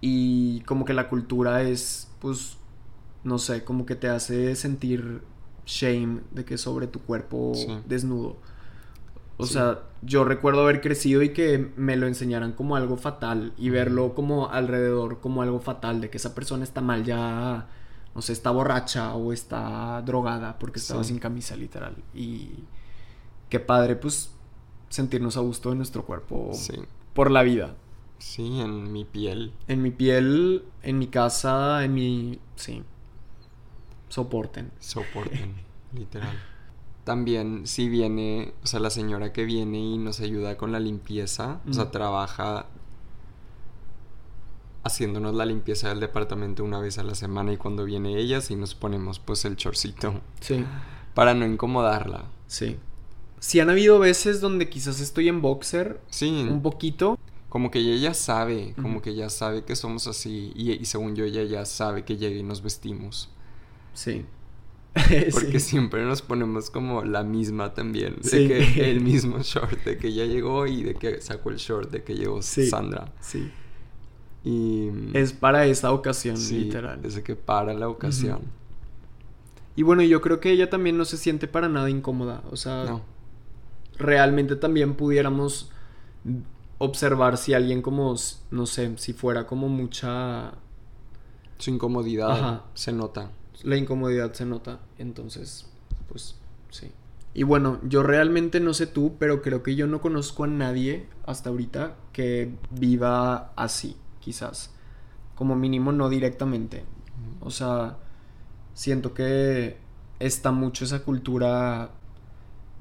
y 0.00 0.60
como 0.60 0.84
que 0.84 0.94
la 0.94 1.08
cultura 1.08 1.62
es, 1.62 2.08
pues, 2.20 2.56
no 3.24 3.38
sé, 3.38 3.64
como 3.64 3.84
que 3.84 3.96
te 3.96 4.08
hace 4.08 4.54
sentir 4.54 5.22
shame 5.66 6.20
de 6.30 6.44
que 6.44 6.56
sobre 6.56 6.86
tu 6.86 7.00
cuerpo 7.00 7.52
Sí. 7.54 7.66
desnudo. 7.86 8.36
O 9.38 9.46
Sí. 9.46 9.54
sea, 9.54 9.82
yo 10.02 10.24
recuerdo 10.24 10.62
haber 10.62 10.80
crecido 10.80 11.22
y 11.22 11.32
que 11.32 11.72
me 11.76 11.96
lo 11.96 12.06
enseñaran 12.06 12.52
como 12.52 12.76
algo 12.76 12.96
fatal 12.96 13.52
y 13.56 13.70
verlo 13.70 14.14
como 14.14 14.50
alrededor 14.50 15.20
como 15.20 15.42
algo 15.42 15.60
fatal, 15.60 16.00
de 16.00 16.10
que 16.10 16.16
esa 16.18 16.34
persona 16.34 16.64
está 16.64 16.80
mal 16.80 17.04
ya, 17.04 17.68
no 18.14 18.20
sé, 18.22 18.32
está 18.32 18.50
borracha 18.50 19.14
o 19.14 19.32
está 19.32 20.02
drogada 20.02 20.58
porque 20.58 20.78
estaba 20.80 21.02
Sí. 21.04 21.08
sin 21.10 21.18
camisa 21.20 21.56
literal. 21.56 21.96
Y 22.14 22.50
qué 23.48 23.60
padre, 23.60 23.96
pues, 23.96 24.34
sentirnos 24.88 25.36
a 25.36 25.40
gusto 25.40 25.70
en 25.72 25.78
nuestro 25.78 26.04
cuerpo 26.04 26.50
Sí. 26.52 26.74
por 27.14 27.30
la 27.30 27.42
vida. 27.42 27.74
Sí, 28.18 28.60
en 28.60 28.92
mi 28.92 29.04
piel. 29.04 29.52
En 29.68 29.82
mi 29.82 29.92
piel, 29.92 30.64
en 30.82 30.98
mi 30.98 31.06
casa, 31.06 31.84
en 31.84 31.94
mi... 31.94 32.40
Sí. 32.56 32.82
Soporten. 34.08 34.72
soporten, 34.80 35.54
literal. 35.92 36.36
También 37.08 37.66
si 37.66 37.88
viene, 37.88 38.52
o 38.62 38.66
sea, 38.66 38.80
la 38.80 38.90
señora 38.90 39.32
que 39.32 39.46
viene 39.46 39.78
y 39.80 39.96
nos 39.96 40.20
ayuda 40.20 40.58
con 40.58 40.72
la 40.72 40.78
limpieza, 40.78 41.58
o 41.66 41.72
sea, 41.72 41.90
trabaja 41.90 42.66
haciéndonos 44.84 45.34
la 45.34 45.46
limpieza 45.46 45.88
del 45.88 46.00
departamento 46.00 46.62
una 46.64 46.80
vez 46.80 46.98
a 46.98 47.02
la 47.02 47.14
semana 47.14 47.50
y 47.52 47.56
cuando 47.56 47.84
viene 47.86 48.18
ella 48.18 48.42
sí 48.42 48.56
nos 48.56 48.74
ponemos 48.74 49.18
pues 49.20 49.44
el 49.46 49.56
chorcito 49.56 50.20
Sí. 50.40 50.64
para 51.14 51.32
no 51.32 51.46
incomodarla. 51.46 52.24
Sí. 52.46 52.76
Si 53.40 53.58
han 53.60 53.70
habido 53.70 53.98
veces 53.98 54.42
donde 54.42 54.68
quizás 54.68 55.00
estoy 55.00 55.28
en 55.28 55.40
boxer 55.40 56.02
Sí, 56.10 56.46
un 56.50 56.60
poquito. 56.60 57.18
como 57.48 57.70
que 57.70 57.78
ella 57.78 57.96
ya 57.96 58.12
sabe, 58.14 58.74
como 58.82 59.00
que 59.00 59.14
ya 59.14 59.30
sabe 59.30 59.64
que 59.64 59.76
somos 59.76 60.06
así 60.06 60.52
y, 60.54 60.72
y 60.72 60.84
según 60.84 61.16
yo 61.16 61.24
ella 61.24 61.42
ya 61.44 61.64
sabe 61.64 62.04
que 62.04 62.18
llega 62.18 62.36
y 62.36 62.42
nos 62.42 62.60
vestimos. 62.62 63.30
Sí. 63.94 64.26
Porque 65.32 65.60
Sí. 65.60 65.70
siempre 65.70 66.04
nos 66.04 66.22
ponemos 66.22 66.70
como 66.70 67.04
la 67.04 67.22
misma 67.22 67.74
también. 67.74 68.16
De 68.22 68.48
que 68.48 68.90
el 68.90 69.00
mismo 69.00 69.38
short 69.42 69.84
de 69.84 69.96
que 69.98 70.12
ya 70.12 70.24
llegó 70.24 70.66
y 70.66 70.82
de 70.82 70.94
que 70.94 71.20
sacó 71.20 71.50
el 71.50 71.56
short 71.56 71.90
de 71.90 72.02
que 72.02 72.14
llegó 72.14 72.42
Sí. 72.42 72.68
Sandra. 72.68 73.12
Sí. 73.20 73.50
Y. 74.44 74.90
Es 75.14 75.32
para 75.32 75.66
esa 75.66 75.92
ocasión, 75.92 76.36
literal. 76.50 77.00
Es 77.04 77.14
de 77.16 77.22
que 77.22 77.36
para 77.36 77.74
la 77.74 77.88
ocasión. 77.88 78.40
Y 79.76 79.82
bueno, 79.84 80.02
yo 80.02 80.20
creo 80.20 80.40
que 80.40 80.50
ella 80.50 80.68
también 80.70 80.96
no 80.98 81.04
se 81.04 81.16
siente 81.16 81.46
para 81.46 81.68
nada 81.68 81.88
incómoda. 81.90 82.42
O 82.50 82.56
sea, 82.56 82.84
No. 82.84 83.02
realmente 83.98 84.56
también 84.56 84.94
pudiéramos 84.94 85.70
observar 86.78 87.36
si 87.36 87.54
alguien 87.54 87.82
como, 87.82 88.14
no 88.50 88.66
sé, 88.66 88.92
si 88.98 89.12
fuera 89.12 89.46
como 89.46 89.68
mucha... 89.68 90.52
Su 91.58 91.70
incomodidad 91.70 92.30
Ajá. 92.30 92.64
se 92.74 92.92
nota. 92.92 93.30
La 93.62 93.76
incomodidad 93.76 94.32
se 94.32 94.44
nota. 94.46 94.80
Entonces, 94.98 95.66
pues 96.08 96.36
sí. 96.70 96.90
Y 97.34 97.42
bueno, 97.42 97.78
yo 97.82 98.02
realmente 98.02 98.60
no 98.60 98.74
sé 98.74 98.86
tú, 98.86 99.14
pero 99.18 99.42
creo 99.42 99.62
que 99.62 99.76
yo 99.76 99.86
no 99.86 100.00
conozco 100.00 100.44
a 100.44 100.48
nadie 100.48 101.06
hasta 101.26 101.50
ahorita 101.50 101.94
que 102.12 102.54
viva 102.70 103.52
así, 103.54 103.96
quizás. 104.20 104.72
Como 105.34 105.54
mínimo 105.54 105.92
no 105.92 106.08
directamente. 106.08 106.84
O 107.40 107.50
sea, 107.50 107.98
siento 108.74 109.14
que 109.14 109.76
está 110.18 110.50
mucho 110.50 110.84
esa 110.84 111.04
cultura 111.04 111.90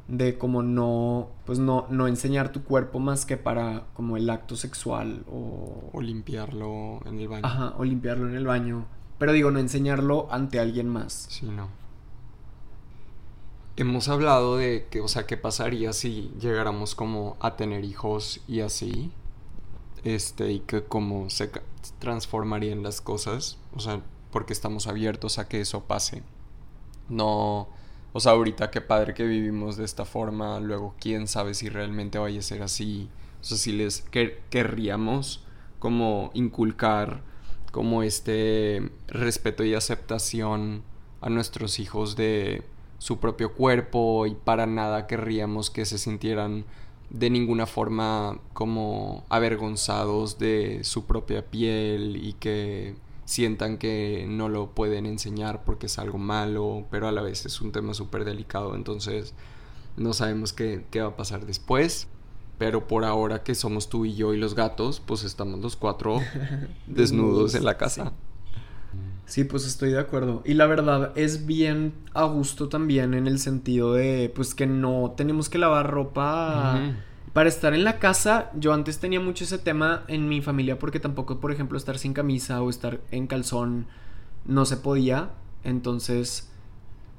de 0.08 0.38
como 0.38 0.64
no, 0.64 1.30
pues 1.46 1.60
no, 1.60 1.86
no 1.90 2.08
enseñar 2.08 2.52
tu 2.52 2.64
cuerpo 2.64 3.00
más 3.00 3.26
que 3.26 3.38
para 3.38 3.84
como 3.94 4.16
el 4.18 4.30
acto 4.30 4.56
sexual 4.56 5.24
o, 5.30 5.90
O 5.92 6.02
limpiarlo 6.02 7.02
en 7.06 7.20
el 7.20 7.28
baño. 7.28 7.46
ajá, 7.46 7.74
o 7.78 7.84
limpiarlo 7.84 8.30
en 8.30 8.36
el 8.36 8.46
baño. 8.46 8.86
Pero 9.20 9.32
digo, 9.34 9.52
no 9.52 9.60
enseñarlo 9.60 10.28
ante 10.32 10.60
alguien 10.60 10.90
más. 10.90 11.28
Sí, 11.30 11.46
no. 11.48 11.70
Hemos 13.76 14.10
hablado 14.10 14.58
de 14.58 14.88
que, 14.90 15.02
o 15.02 15.08
sea, 15.08 15.28
qué 15.28 15.38
pasaría 15.38 15.94
si 15.94 16.32
llegáramos 16.40 16.96
como 16.96 17.38
a 17.40 17.56
tener 17.56 17.86
hijos 17.86 18.42
y 18.48 18.62
así. 18.62 19.12
Este, 20.04 20.52
y 20.52 20.60
que 20.62 20.84
cómo 20.84 21.30
se 21.30 21.52
transformarían 22.00 22.82
las 22.82 23.02
cosas. 23.02 23.58
O 23.76 23.80
sea, 23.80 24.02
porque 24.32 24.54
estamos 24.54 24.88
abiertos 24.88 25.38
a 25.38 25.48
que 25.48 25.62
eso 25.62 25.84
pase. 25.84 26.24
No. 27.10 27.68
O 28.14 28.20
sea, 28.20 28.32
ahorita 28.32 28.72
qué 28.72 28.82
padre 28.82 29.14
que 29.14 29.26
vivimos 29.26 29.78
de 29.78 29.86
esta 29.86 30.06
forma. 30.06 30.60
Luego, 30.60 30.96
quién 31.00 31.28
sabe 31.28 31.54
si 31.54 31.70
realmente 31.70 32.18
vaya 32.18 32.40
a 32.40 32.44
ser 32.44 32.64
así. 32.64 33.10
O 33.42 33.44
sea, 33.44 33.58
si 33.58 33.74
les 33.74 34.10
quer- 34.12 34.40
querríamos 34.50 35.44
como 35.80 36.32
inculcar 36.34 37.22
como 37.72 38.04
este 38.04 38.90
respeto 39.08 39.64
y 39.64 39.74
aceptación 39.74 40.84
a 41.22 41.30
nuestros 41.30 41.80
hijos 41.80 42.16
de 42.16 42.64
su 43.00 43.20
propio 43.20 43.54
cuerpo 43.54 44.26
y 44.26 44.36
para 44.36 44.66
nada 44.66 45.08
querríamos 45.08 45.70
que 45.70 45.86
se 45.86 45.98
sintieran 45.98 46.66
de 47.10 47.30
ninguna 47.30 47.66
forma 47.66 48.40
como 48.54 49.24
avergonzados 49.30 50.38
de 50.40 50.84
su 50.84 51.06
propia 51.06 51.46
piel 51.46 52.18
y 52.18 52.34
que 52.34 52.96
sientan 53.26 53.78
que 53.78 54.26
no 54.28 54.50
lo 54.50 54.72
pueden 54.72 55.06
enseñar 55.06 55.64
porque 55.64 55.88
es 55.88 56.00
algo 56.00 56.18
malo, 56.18 56.86
pero 56.90 57.08
a 57.08 57.12
la 57.12 57.22
vez 57.22 57.46
es 57.46 57.62
un 57.62 57.72
tema 57.72 57.94
súper 57.94 58.26
delicado, 58.26 58.76
entonces 58.76 59.34
no 59.96 60.14
sabemos 60.14 60.54
qué, 60.54 60.86
qué 60.92 61.02
va 61.02 61.10
a 61.10 61.16
pasar 61.16 61.46
después. 61.46 62.08
Pero 62.58 62.88
por 62.88 63.06
ahora 63.06 63.44
que 63.44 63.54
somos 63.54 63.90
tú 63.90 64.06
y 64.06 64.16
yo 64.16 64.34
y 64.34 64.38
los 64.38 64.56
gatos, 64.56 65.00
pues 65.00 65.24
estamos 65.24 65.60
los 65.60 65.76
cuatro 65.76 66.20
desnudos 66.88 67.56
en 67.56 67.66
la 67.66 67.78
casa. 67.78 68.14
Sí, 69.28 69.44
pues 69.44 69.68
estoy 69.68 69.92
de 69.92 70.00
acuerdo. 70.00 70.42
Y 70.46 70.54
la 70.54 70.68
verdad 70.68 71.12
es 71.16 71.46
bien 71.46 71.94
a 72.14 72.24
gusto 72.24 72.70
también 72.70 73.14
en 73.14 73.28
el 73.28 73.40
sentido 73.40 73.94
de, 73.94 74.32
pues 74.34 74.56
que 74.56 74.66
no 74.66 75.14
tenemos 75.18 75.50
que 75.50 75.58
lavar 75.58 75.92
ropa 75.92 76.80
para 77.34 77.50
estar 77.50 77.74
en 77.74 77.84
la 77.84 78.00
casa. 78.00 78.50
Yo 78.56 78.74
antes 78.74 79.00
tenía 79.00 79.20
mucho 79.20 79.44
ese 79.44 79.58
tema 79.58 80.06
en 80.08 80.30
mi 80.30 80.42
familia 80.42 80.80
porque 80.80 81.02
tampoco, 81.02 81.42
por 81.42 81.52
ejemplo, 81.52 81.78
estar 81.78 81.98
sin 81.98 82.14
camisa 82.14 82.62
o 82.62 82.70
estar 82.70 83.02
en 83.12 83.28
calzón 83.28 83.88
no 84.46 84.66
se 84.66 84.78
podía. 84.78 85.32
Entonces, 85.66 86.50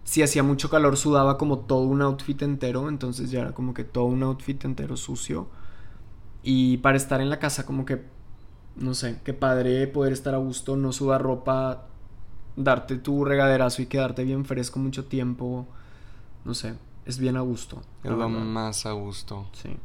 si 0.09 0.23
hacía 0.23 0.43
mucho 0.43 0.71
calor 0.71 0.97
sudaba 0.97 1.37
como 1.37 1.59
todo 1.59 1.83
un 1.83 2.01
outfit 2.01 2.41
entero. 2.41 2.89
Entonces 2.89 3.31
ya 3.31 3.41
era 3.41 3.53
como 3.53 3.75
que 3.75 3.85
todo 3.85 4.07
un 4.07 4.23
outfit 4.23 4.65
entero 4.65 4.97
sucio. 4.97 5.49
Y 6.43 6.79
para 6.79 6.97
estar 6.97 7.21
en 7.21 7.29
la 7.29 7.39
casa 7.39 7.67
como 7.67 7.85
que, 7.85 8.03
no 8.77 8.95
sé, 8.95 9.21
qué 9.23 9.35
padre 9.35 9.87
poder 9.87 10.15
estar 10.15 10.35
a 10.35 10.39
gusto, 10.39 10.77
no 10.77 10.93
sudar 10.93 11.21
ropa, 11.21 11.89
darte 12.57 12.97
tu 12.97 13.23
regaderazo 13.27 13.83
y 13.83 13.87
quedarte 13.87 14.25
bien 14.25 14.47
fresco 14.47 14.79
mucho 14.79 15.05
tiempo. 15.05 15.67
No 16.47 16.55
sé, 16.55 16.77
es 17.05 17.19
bien 17.19 17.37
a 17.37 17.43
gusto. 17.43 17.83
Es 18.03 18.11
lo 18.11 18.31
más 18.31 18.87
a 18.87 18.93
gusto. 18.93 19.47
Sí. 19.53 19.77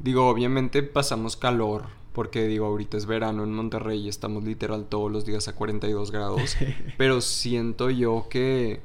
Digo, 0.00 0.28
obviamente 0.28 0.82
pasamos 0.82 1.36
calor, 1.36 1.84
porque 2.12 2.48
digo, 2.48 2.66
ahorita 2.66 2.96
es 2.96 3.06
verano 3.06 3.44
en 3.44 3.52
Monterrey 3.52 4.00
y 4.00 4.08
estamos 4.08 4.42
literal 4.42 4.86
todos 4.86 5.12
los 5.12 5.24
días 5.24 5.46
a 5.46 5.54
42 5.54 6.10
grados, 6.10 6.56
pero 6.98 7.20
siento 7.20 7.88
yo 7.88 8.26
que 8.28 8.82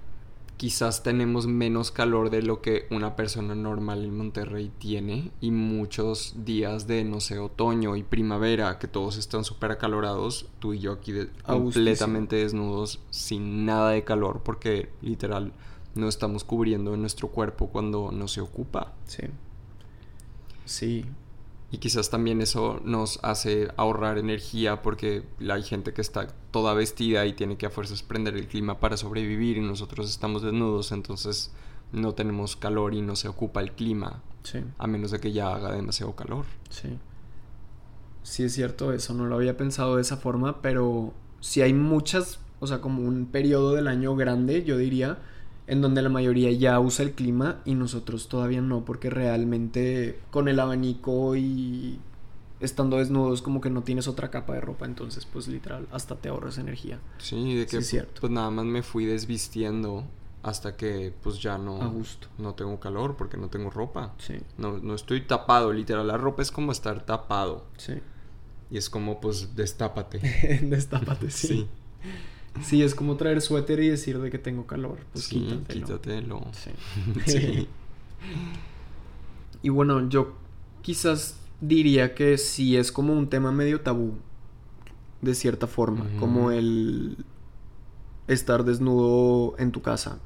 quizás 0.63 1.03
tenemos 1.03 1.45
menos 1.45 1.91
calor 1.91 2.29
de 2.29 2.41
lo 2.41 2.61
que 2.61 2.87
una 2.89 3.17
persona 3.17 3.53
normal 3.53 4.05
en 4.05 4.15
Monterrey 4.15 4.71
tiene 4.77 5.29
y 5.41 5.51
muchos 5.51 6.35
días 6.45 6.87
de, 6.87 7.03
no 7.03 7.19
sé, 7.19 7.37
otoño 7.37 7.97
y 7.97 8.03
primavera, 8.03 8.79
que 8.79 8.87
todos 8.87 9.17
están 9.17 9.43
súper 9.43 9.71
acalorados, 9.71 10.45
tú 10.59 10.73
y 10.73 10.79
yo 10.79 10.93
aquí 10.93 11.11
completamente 11.45 12.37
desnudos, 12.37 13.01
sin 13.09 13.65
nada 13.65 13.89
de 13.89 14.05
calor, 14.05 14.39
porque 14.41 14.87
literal 15.01 15.51
no 15.95 16.07
estamos 16.07 16.45
cubriendo 16.45 16.95
nuestro 16.95 17.27
cuerpo 17.27 17.67
cuando 17.67 18.13
no 18.13 18.29
se 18.29 18.39
ocupa. 18.39 18.93
Sí. 19.05 19.23
Sí, 20.63 21.03
y 21.73 21.79
quizás 21.79 22.11
también 22.11 22.39
eso 22.39 22.79
nos 22.85 23.19
hace 23.23 23.69
ahorrar 23.77 24.19
energía 24.19 24.83
porque 24.83 25.23
hay 25.49 25.63
gente 25.63 25.91
que 25.91 26.01
está 26.01 26.27
toda 26.51 26.75
vestida 26.75 27.25
y 27.25 27.33
tiene 27.33 27.57
que 27.57 27.65
a 27.65 27.71
fuerzas 27.71 28.03
prender 28.03 28.37
el 28.37 28.47
clima 28.47 28.79
para 28.79 28.95
sobrevivir 28.95 29.57
y 29.57 29.61
nosotros 29.61 30.07
estamos 30.07 30.43
desnudos, 30.43 30.91
entonces 30.91 31.51
no 31.91 32.13
tenemos 32.13 32.55
calor 32.55 32.93
y 32.93 33.01
no 33.01 33.15
se 33.15 33.27
ocupa 33.27 33.59
el 33.59 33.71
clima. 33.71 34.21
Sí. 34.43 34.59
A 34.77 34.85
menos 34.85 35.09
de 35.09 35.19
que 35.19 35.31
ya 35.31 35.51
haga 35.51 35.71
demasiado 35.71 36.15
calor. 36.15 36.45
Sí. 36.69 36.99
Sí 38.21 38.43
es 38.43 38.53
cierto 38.53 38.93
eso, 38.93 39.15
no 39.15 39.25
lo 39.25 39.33
había 39.33 39.57
pensado 39.57 39.95
de 39.95 40.03
esa 40.03 40.17
forma, 40.17 40.61
pero 40.61 41.11
si 41.39 41.63
hay 41.63 41.73
muchas, 41.73 42.39
o 42.59 42.67
sea, 42.67 42.81
como 42.81 43.01
un 43.01 43.25
periodo 43.25 43.73
del 43.73 43.87
año 43.87 44.15
grande, 44.15 44.63
yo 44.63 44.77
diría, 44.77 45.17
en 45.67 45.81
donde 45.81 46.01
la 46.01 46.09
mayoría 46.09 46.51
ya 46.51 46.79
usa 46.79 47.05
el 47.05 47.13
clima 47.13 47.61
y 47.65 47.75
nosotros 47.75 48.27
todavía 48.27 48.61
no, 48.61 48.85
porque 48.85 49.09
realmente 49.09 50.19
con 50.31 50.47
el 50.47 50.59
abanico 50.59 51.35
y 51.35 51.99
estando 52.59 52.97
desnudos 52.97 53.41
como 53.41 53.61
que 53.61 53.69
no 53.69 53.83
tienes 53.83 54.07
otra 54.07 54.29
capa 54.31 54.53
de 54.53 54.61
ropa, 54.61 54.85
entonces 54.85 55.25
pues 55.25 55.47
literal 55.47 55.87
hasta 55.91 56.15
te 56.15 56.29
ahorras 56.29 56.57
energía. 56.57 56.99
Sí, 57.17 57.55
de 57.55 57.65
que 57.65 57.79
pues 58.19 58.31
nada 58.31 58.49
más 58.49 58.65
me 58.65 58.83
fui 58.83 59.05
desvistiendo 59.05 60.05
hasta 60.43 60.75
que 60.75 61.13
pues 61.23 61.39
ya 61.41 61.57
no 61.57 61.81
A 61.81 61.87
gusto. 61.87 62.27
no 62.37 62.53
tengo 62.53 62.79
calor 62.79 63.15
porque 63.15 63.37
no 63.37 63.49
tengo 63.49 63.69
ropa. 63.69 64.13
Sí. 64.17 64.35
No, 64.57 64.77
no 64.77 64.95
estoy 64.95 65.21
tapado, 65.21 65.71
literal, 65.71 66.07
la 66.07 66.17
ropa 66.17 66.41
es 66.41 66.51
como 66.51 66.71
estar 66.71 67.05
tapado. 67.05 67.65
Sí. 67.77 67.93
Y 68.69 68.77
es 68.77 68.89
como 68.89 69.21
pues 69.21 69.55
destápate. 69.55 70.19
destápate, 70.63 71.29
sí. 71.31 71.47
sí. 71.47 71.69
Sí, 72.61 72.83
es 72.83 72.93
como 72.93 73.17
traer 73.17 73.41
suéter 73.41 73.79
y 73.79 73.89
decir 73.89 74.19
de 74.19 74.29
que 74.29 74.37
tengo 74.37 74.67
calor. 74.67 74.99
Pues 75.11 75.25
sí, 75.25 75.63
quítatelo. 75.67 76.45
Sí. 76.51 76.71
sí. 77.25 77.67
y 79.63 79.69
bueno, 79.69 80.07
yo 80.09 80.33
quizás 80.81 81.37
diría 81.61 82.13
que 82.13 82.37
sí 82.37 82.77
es 82.77 82.91
como 82.91 83.13
un 83.13 83.29
tema 83.29 83.51
medio 83.51 83.81
tabú, 83.81 84.13
de 85.21 85.33
cierta 85.33 85.67
forma, 85.67 86.05
como 86.19 86.51
el 86.51 87.17
estar 88.27 88.65
desnudo 88.65 89.55
en 89.57 89.71
tu 89.71 89.81
casa. 89.81 90.19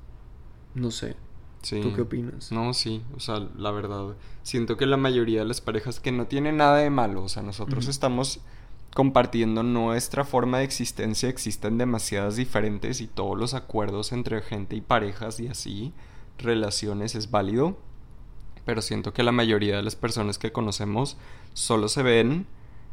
No 0.76 0.92
sé. 0.92 1.16
Sí. 1.62 1.82
¿Tú 1.82 1.94
qué 1.94 2.02
opinas? 2.02 2.52
No, 2.52 2.74
sí, 2.74 3.02
o 3.16 3.20
sea, 3.20 3.48
la 3.58 3.72
verdad, 3.72 4.16
siento 4.44 4.78
que 4.78 4.86
la 4.86 4.98
mayoría 4.98 5.40
de 5.40 5.46
las 5.46 5.60
parejas 5.60 6.00
que 6.00 6.12
no 6.12 6.28
tienen 6.28 6.58
nada 6.58 6.78
de 6.78 6.90
malo, 6.90 7.24
o 7.24 7.30
sea, 7.30 7.44
nosotros 7.44 7.88
estamos 7.88 8.42
compartiendo 8.98 9.62
nuestra 9.62 10.26
forma 10.26 10.58
de 10.58 10.64
existencia 10.64 11.30
existen 11.30 11.78
demasiadas 11.78 12.36
diferentes 12.36 13.00
y 13.00 13.06
todos 13.06 13.38
los 13.38 13.54
acuerdos 13.54 14.12
entre 14.12 14.42
gente 14.42 14.76
y 14.76 14.82
parejas 14.82 15.40
y 15.40 15.48
así 15.48 15.94
relaciones 16.40 17.14
es 17.14 17.30
válido. 17.30 17.78
Pero 18.66 18.82
siento 18.82 19.14
que 19.14 19.22
la 19.22 19.32
mayoría 19.32 19.76
de 19.76 19.84
las 19.84 19.96
personas 19.96 20.40
que 20.40 20.52
conocemos 20.52 21.16
solo 21.54 21.90
se 21.90 22.02
ven 22.02 22.48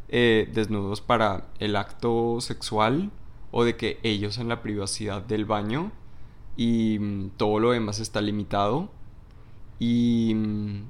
eh, 0.08 0.46
desnudos 0.52 1.00
para 1.00 1.46
el 1.58 1.75
acto 1.75 2.38
sexual 2.42 3.11
o 3.50 3.64
de 3.64 3.78
que 3.78 3.99
ellos 4.02 4.37
en 4.37 4.49
la 4.49 4.61
privacidad 4.61 5.23
del 5.23 5.46
baño 5.46 5.90
y 6.54 6.99
mm, 7.00 7.30
todo 7.38 7.61
lo 7.61 7.70
demás 7.70 7.99
está 7.99 8.20
limitado. 8.20 8.90
Y 9.78 10.34
mm, 10.34 10.82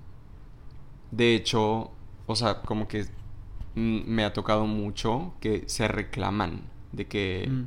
de 1.12 1.36
hecho, 1.36 1.92
o 2.26 2.34
sea, 2.34 2.62
como 2.62 2.88
que 2.88 3.06
me 3.74 4.24
ha 4.24 4.32
tocado 4.32 4.66
mucho 4.66 5.34
que 5.40 5.64
se 5.66 5.88
reclaman 5.88 6.62
de 6.92 7.06
que, 7.06 7.48
mm. 7.50 7.64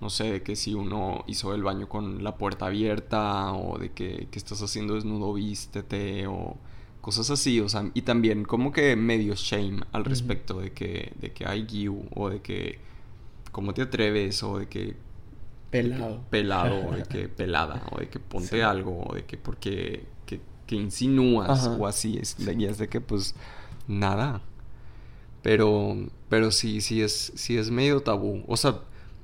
no 0.00 0.10
sé, 0.10 0.32
de 0.32 0.42
que 0.42 0.56
si 0.56 0.74
uno 0.74 1.24
hizo 1.26 1.54
el 1.54 1.62
baño 1.62 1.88
con 1.88 2.24
la 2.24 2.36
puerta 2.36 2.66
abierta 2.66 3.52
o 3.52 3.78
de 3.78 3.92
que, 3.92 4.28
que 4.30 4.38
estás 4.38 4.62
haciendo 4.62 4.94
desnudo, 4.94 5.32
vístete 5.34 6.26
o 6.26 6.56
cosas 7.00 7.30
así, 7.30 7.60
o 7.60 7.68
sea, 7.68 7.88
y 7.94 8.02
también 8.02 8.44
como 8.44 8.72
que 8.72 8.96
medio 8.96 9.34
shame 9.36 9.80
al 9.92 10.04
respecto 10.04 10.58
de 10.58 10.72
que, 10.72 11.12
de 11.20 11.32
que 11.32 11.46
hay 11.46 11.64
you 11.66 12.04
o 12.14 12.30
de 12.30 12.40
que, 12.40 12.80
¿cómo 13.52 13.72
te 13.72 13.82
atreves? 13.82 14.42
O 14.42 14.58
de 14.58 14.68
que... 14.68 14.96
Pelado. 15.70 16.22
pelado, 16.30 16.88
o 16.88 16.92
de 16.92 17.02
que 17.08 17.28
pelada, 17.28 17.86
o 17.92 18.00
de 18.00 18.08
que 18.08 18.18
ponte 18.18 18.64
algo, 18.64 19.04
o 19.06 19.14
de 19.14 19.24
que 19.24 19.36
porque, 19.36 20.04
que, 20.26 20.40
que 20.66 20.74
insinúas 20.74 21.68
o 21.68 21.86
así, 21.86 22.18
es, 22.18 22.36
y 22.40 22.64
es 22.64 22.78
de 22.78 22.88
que 22.88 23.00
pues 23.00 23.36
nada, 23.86 24.42
pero, 25.46 25.96
pero 26.28 26.50
sí, 26.50 26.80
sí 26.80 27.02
es, 27.02 27.30
sí 27.36 27.56
es 27.56 27.70
medio 27.70 28.00
tabú. 28.00 28.42
O 28.48 28.56
sea, 28.56 28.80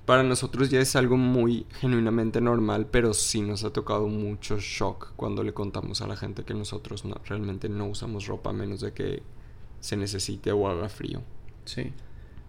para 0.07 0.23
nosotros 0.23 0.71
ya 0.71 0.79
es 0.79 0.95
algo 0.95 1.17
muy 1.17 1.67
genuinamente 1.81 2.41
normal, 2.41 2.87
pero 2.89 3.13
sí 3.13 3.43
nos 3.43 3.65
ha 3.65 3.73
tocado 3.73 4.07
mucho 4.07 4.57
shock 4.61 5.15
cuando 5.17 5.43
le 5.43 5.53
contamos 5.53 6.01
a 6.01 6.07
la 6.07 6.15
gente 6.15 6.45
que 6.45 6.55
nosotros 6.55 7.05
no, 7.05 7.17
realmente 7.27 7.69
no 7.69 7.89
usamos 7.89 8.29
ropa 8.29 8.51
a 8.51 8.53
menos 8.53 8.83
de 8.83 8.93
que 8.93 9.25
se 9.81 9.97
necesite 9.97 10.53
o 10.53 10.69
haga 10.69 10.89
frío. 10.89 11.23
Sí. 11.65 11.93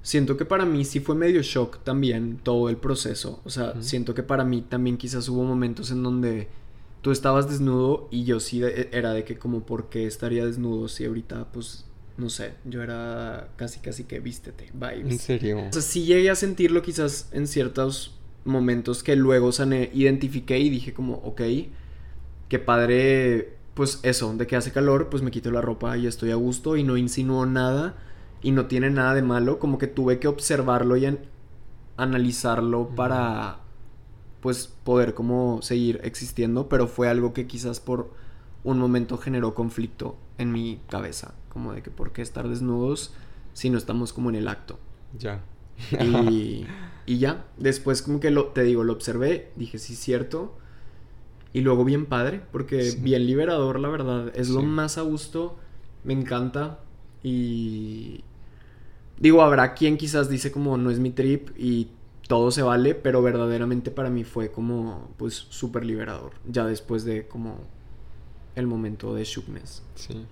Siento 0.04 0.38
que 0.38 0.46
para 0.46 0.66
mí 0.68 0.86
sí 0.86 1.00
fue 1.00 1.16
medio 1.16 1.42
shock 1.42 1.80
también 1.84 2.42
todo 2.44 2.70
el 2.70 2.78
proceso. 2.78 3.42
O 3.44 3.50
sea, 3.50 3.82
siento 3.82 4.14
que 4.14 4.22
para 4.22 4.44
mí 4.44 4.62
también 4.62 4.98
quizás 4.98 5.28
hubo 5.30 5.46
momentos 5.46 5.90
en 5.90 6.04
donde 6.04 6.48
tú 7.02 7.10
estabas 7.10 7.50
desnudo 7.50 8.08
y 8.12 8.24
yo 8.24 8.40
sí 8.40 8.62
era 8.92 9.14
de 9.14 9.24
que 9.24 9.40
como 9.40 9.66
por 9.66 9.90
qué 9.90 10.06
estaría 10.06 10.46
desnudo 10.46 10.88
si 10.90 11.06
ahorita 11.06 11.52
pues 11.52 11.88
no 12.17 12.30
sé, 12.30 12.54
yo 12.65 12.84
era 12.84 13.49
casi 13.56 13.80
casi 13.80 14.04
que 14.04 14.19
vístete, 14.19 14.69
vibes. 14.73 15.12
¿En 15.12 15.19
serio? 15.19 15.60
O 15.67 15.73
sea, 15.73 15.82
sí 15.82 16.06
llegué 16.06 16.30
a 16.30 16.36
sentirlo 16.36 16.82
quizás 16.82 17.30
en 17.32 17.47
ciertos 17.47 18.19
momentos 18.45 19.04
que 19.04 19.15
luego 19.15 19.52
sané, 19.52 19.89
identifiqué 19.93 20.60
y 20.60 20.69
dije 20.69 20.93
como, 20.93 21.15
ok, 21.15 21.41
qué 22.49 22.60
padre, 22.60 23.58
pues 23.73 23.99
eso, 24.04 24.34
de 24.36 24.45
que 24.45 24.56
hace 24.56 24.71
calor, 24.71 25.10
pues 25.10 25.23
me 25.23 25.32
quito 25.32 25.49
la 25.52 25.62
ropa 25.62 25.97
y 25.97 26.06
estoy 26.06 26.32
a 26.32 26.36
gusto 26.36 26.78
y 26.78 26.84
no 26.84 26.97
insinuó 26.97 27.45
nada 27.45 27.95
y 28.41 28.52
no 28.52 28.67
tiene 28.67 28.91
nada 28.91 29.15
de 29.15 29.23
malo, 29.23 29.58
como 29.58 29.78
que 29.78 29.88
tuve 29.88 30.19
que 30.19 30.28
observarlo 30.28 30.97
y 30.97 31.17
analizarlo 31.97 32.89
para 32.89 33.60
pues 34.41 34.67
poder 34.67 35.13
como 35.13 35.62
seguir 35.62 36.02
existiendo, 36.04 36.67
pero 36.67 36.88
fue 36.88 37.08
algo 37.08 37.34
que 37.34 37.47
quizás 37.47 37.80
por 37.80 38.12
un 38.65 38.78
momento 38.78 39.17
generó 39.17 39.56
conflicto 39.56 40.17
en 40.38 40.52
mi 40.52 40.82
cabeza 40.89 41.34
como 41.54 41.74
de 41.74 41.82
que 41.82 41.92
por 41.92 42.12
qué 42.12 42.22
estar 42.22 42.50
desnudos 42.50 43.13
si 43.54 43.70
no 43.70 43.78
estamos 43.78 44.12
como 44.12 44.30
en 44.30 44.36
el 44.36 44.48
acto. 44.48 44.80
Ya. 45.18 45.44
y, 46.02 46.66
y 47.06 47.18
ya, 47.20 47.46
después 47.58 48.02
como 48.02 48.20
que 48.20 48.32
lo, 48.32 48.48
te 48.48 48.63
digo, 48.63 48.84
lo 48.84 48.94
observé, 48.94 49.52
dije, 49.56 49.78
sí, 49.78 49.96
cierto. 49.96 50.58
Y 51.54 51.62
luego 51.62 51.86
bien 51.86 52.08
padre, 52.08 52.42
porque 52.52 52.96
bien 53.00 53.28
liberador, 53.28 53.80
la 53.80 53.88
verdad. 53.89 54.32
Es 54.36 54.50
lo 54.50 54.63
más 54.63 54.98
a 54.98 55.02
gusto, 55.02 55.56
me 56.04 56.13
encanta. 56.13 56.80
Y 57.22 58.24
digo, 59.20 59.44
habrá 59.44 59.76
quien 59.76 59.98
quizás 59.98 60.30
dice 60.30 60.52
como 60.52 60.78
no 60.78 60.89
es 60.89 61.00
mi 61.00 61.12
trip 61.12 61.50
y 61.56 61.89
todo 62.28 62.50
se 62.50 62.63
vale, 62.63 62.96
pero 62.96 63.22
verdaderamente 63.22 63.92
para 63.92 64.10
mí 64.10 64.24
fue 64.24 64.52
como 64.52 65.12
pues 65.18 65.36
súper 65.36 65.86
liberador, 65.86 66.32
ya 66.48 66.66
después 66.66 67.06
de 67.06 67.28
como 67.28 67.60
el 68.56 68.66
momento 68.66 69.13
de 69.13 69.24
shookness. 69.24 69.84
Sí 69.94 70.26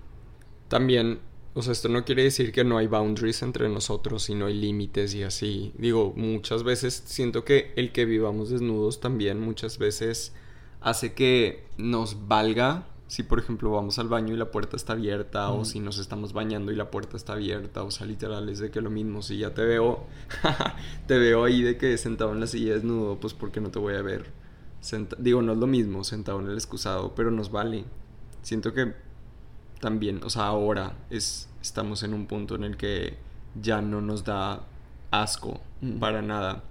también, 0.72 1.18
o 1.52 1.60
sea, 1.60 1.74
esto 1.74 1.90
no 1.90 2.02
quiere 2.02 2.22
decir 2.22 2.50
que 2.50 2.64
no 2.64 2.78
hay 2.78 2.86
boundaries 2.86 3.42
entre 3.42 3.68
nosotros 3.68 4.30
y 4.30 4.34
no 4.34 4.46
hay 4.46 4.54
límites 4.54 5.14
y 5.14 5.22
así. 5.22 5.70
Digo, 5.76 6.14
muchas 6.16 6.62
veces 6.62 7.02
siento 7.04 7.44
que 7.44 7.74
el 7.76 7.92
que 7.92 8.06
vivamos 8.06 8.48
desnudos 8.48 8.98
también 8.98 9.38
muchas 9.38 9.76
veces 9.76 10.32
hace 10.80 11.12
que 11.12 11.66
nos 11.76 12.26
valga 12.26 12.86
si 13.06 13.22
por 13.22 13.38
ejemplo 13.38 13.70
vamos 13.70 13.98
al 13.98 14.08
baño 14.08 14.32
y 14.32 14.38
la 14.38 14.50
puerta 14.50 14.76
está 14.76 14.94
abierta 14.94 15.50
o 15.50 15.66
si 15.66 15.78
nos 15.78 15.98
estamos 15.98 16.32
bañando 16.32 16.72
y 16.72 16.76
la 16.76 16.90
puerta 16.90 17.18
está 17.18 17.34
abierta 17.34 17.82
o 17.82 17.90
sea 17.90 18.06
literal 18.06 18.48
es 18.48 18.58
de 18.58 18.70
que 18.70 18.80
lo 18.80 18.88
mismo 18.88 19.20
si 19.20 19.36
ya 19.36 19.52
te 19.52 19.62
veo 19.62 20.06
te 21.06 21.18
veo 21.18 21.44
ahí 21.44 21.60
de 21.60 21.76
que 21.76 21.98
sentado 21.98 22.32
en 22.32 22.40
la 22.40 22.46
silla 22.46 22.72
desnudo 22.72 23.20
pues 23.20 23.34
porque 23.34 23.60
no 23.60 23.70
te 23.70 23.78
voy 23.78 23.96
a 23.96 24.02
ver 24.02 24.30
digo 25.18 25.42
no 25.42 25.52
es 25.52 25.58
lo 25.58 25.66
mismo 25.66 26.02
sentado 26.04 26.40
en 26.40 26.46
el 26.46 26.54
excusado 26.54 27.14
pero 27.14 27.30
nos 27.30 27.50
vale. 27.50 27.84
Siento 28.40 28.72
que 28.72 29.11
también, 29.82 30.20
o 30.22 30.30
sea, 30.30 30.46
ahora 30.46 30.94
es, 31.10 31.48
estamos 31.60 32.04
en 32.04 32.14
un 32.14 32.28
punto 32.28 32.54
en 32.54 32.62
el 32.62 32.76
que 32.76 33.18
ya 33.60 33.82
no 33.82 34.00
nos 34.00 34.22
da 34.22 34.62
asco 35.10 35.60
mm. 35.80 35.98
para 35.98 36.22
nada, 36.22 36.62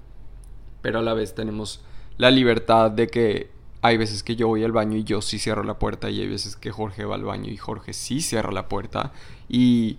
pero 0.81 0.99
a 0.99 1.01
la 1.01 1.13
vez 1.13 1.35
tenemos 1.35 1.83
la 2.17 2.31
libertad 2.31 2.89
de 2.89 3.07
que 3.07 3.51
hay 3.81 3.97
veces 3.97 4.23
que 4.23 4.37
yo 4.37 4.47
voy 4.47 4.63
al 4.63 4.71
baño 4.71 4.97
y 4.97 5.03
yo 5.03 5.21
sí 5.21 5.39
cierro 5.39 5.65
la 5.65 5.77
puerta 5.77 6.09
y 6.09 6.21
hay 6.21 6.29
veces 6.29 6.55
que 6.55 6.71
Jorge 6.71 7.03
va 7.03 7.15
al 7.15 7.25
baño 7.25 7.51
y 7.51 7.57
Jorge 7.57 7.91
sí 7.91 8.21
cierra 8.21 8.53
la 8.53 8.69
puerta 8.69 9.11
y 9.49 9.97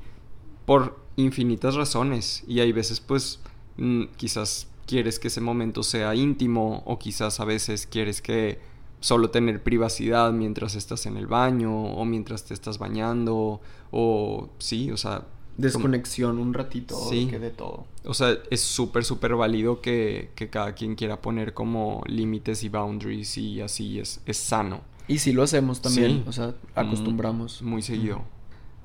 por 0.64 0.98
infinitas 1.16 1.74
razones 1.74 2.42
y 2.46 2.60
hay 2.60 2.72
veces 2.72 3.00
pues 3.00 3.40
mm, 3.76 4.04
quizás 4.16 4.68
quieres 4.86 5.18
que 5.18 5.28
ese 5.28 5.42
momento 5.42 5.82
sea 5.82 6.14
íntimo 6.14 6.82
o 6.86 6.98
quizás 6.98 7.40
a 7.40 7.44
veces 7.44 7.86
quieres 7.86 8.22
que 8.22 8.58
solo 9.02 9.28
tener 9.30 9.62
privacidad 9.62 10.32
mientras 10.32 10.74
estás 10.74 11.04
en 11.04 11.18
el 11.18 11.26
baño 11.26 11.74
o 11.92 12.04
mientras 12.06 12.44
te 12.44 12.54
estás 12.54 12.78
bañando 12.78 13.60
o 13.90 14.48
sí, 14.58 14.90
o 14.90 14.96
sea... 14.96 15.26
Desconexión 15.58 16.38
un 16.38 16.54
ratito 16.54 16.96
Sí. 17.10 17.26
que 17.26 17.38
de 17.38 17.50
todo. 17.50 17.84
O 18.06 18.14
sea, 18.14 18.38
es 18.50 18.62
súper, 18.62 19.04
súper 19.04 19.34
válido 19.36 19.82
que, 19.82 20.30
que 20.34 20.48
cada 20.48 20.72
quien 20.74 20.94
quiera 20.94 21.20
poner 21.20 21.52
como 21.52 22.02
límites 22.06 22.64
y 22.64 22.70
boundaries 22.70 23.36
y 23.36 23.60
así 23.60 23.98
es, 23.98 24.22
es 24.24 24.38
sano. 24.38 24.80
Y 25.08 25.18
si 25.18 25.32
lo 25.32 25.42
hacemos 25.42 25.82
también, 25.82 26.22
Sí. 26.22 26.24
o 26.26 26.32
sea, 26.32 26.54
acostumbramos. 26.74 27.60
Muy 27.60 27.82
seguido. 27.82 28.22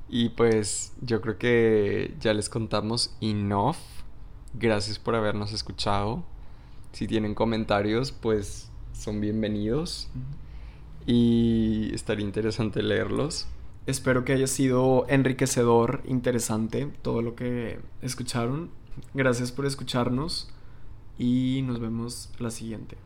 Y 0.09 0.29
pues 0.29 0.93
yo 1.01 1.21
creo 1.21 1.37
que 1.37 2.15
ya 2.19 2.33
les 2.33 2.49
contamos 2.49 3.15
enough. 3.21 3.77
Gracias 4.53 4.99
por 4.99 5.15
habernos 5.15 5.53
escuchado. 5.53 6.23
Si 6.91 7.07
tienen 7.07 7.33
comentarios, 7.35 8.11
pues 8.11 8.71
son 8.93 9.21
bienvenidos. 9.21 10.09
Y 11.05 11.93
estaría 11.93 12.25
interesante 12.25 12.83
leerlos. 12.83 13.47
Espero 13.85 14.25
que 14.25 14.33
haya 14.33 14.47
sido 14.47 15.05
enriquecedor, 15.07 16.01
interesante 16.05 16.91
todo 17.01 17.21
lo 17.21 17.35
que 17.35 17.79
escucharon. 18.01 18.69
Gracias 19.13 19.51
por 19.53 19.65
escucharnos 19.65 20.49
y 21.17 21.61
nos 21.65 21.79
vemos 21.79 22.29
la 22.39 22.51
siguiente. 22.51 22.97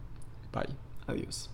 Bye. 0.52 0.76
Adiós. 1.08 1.52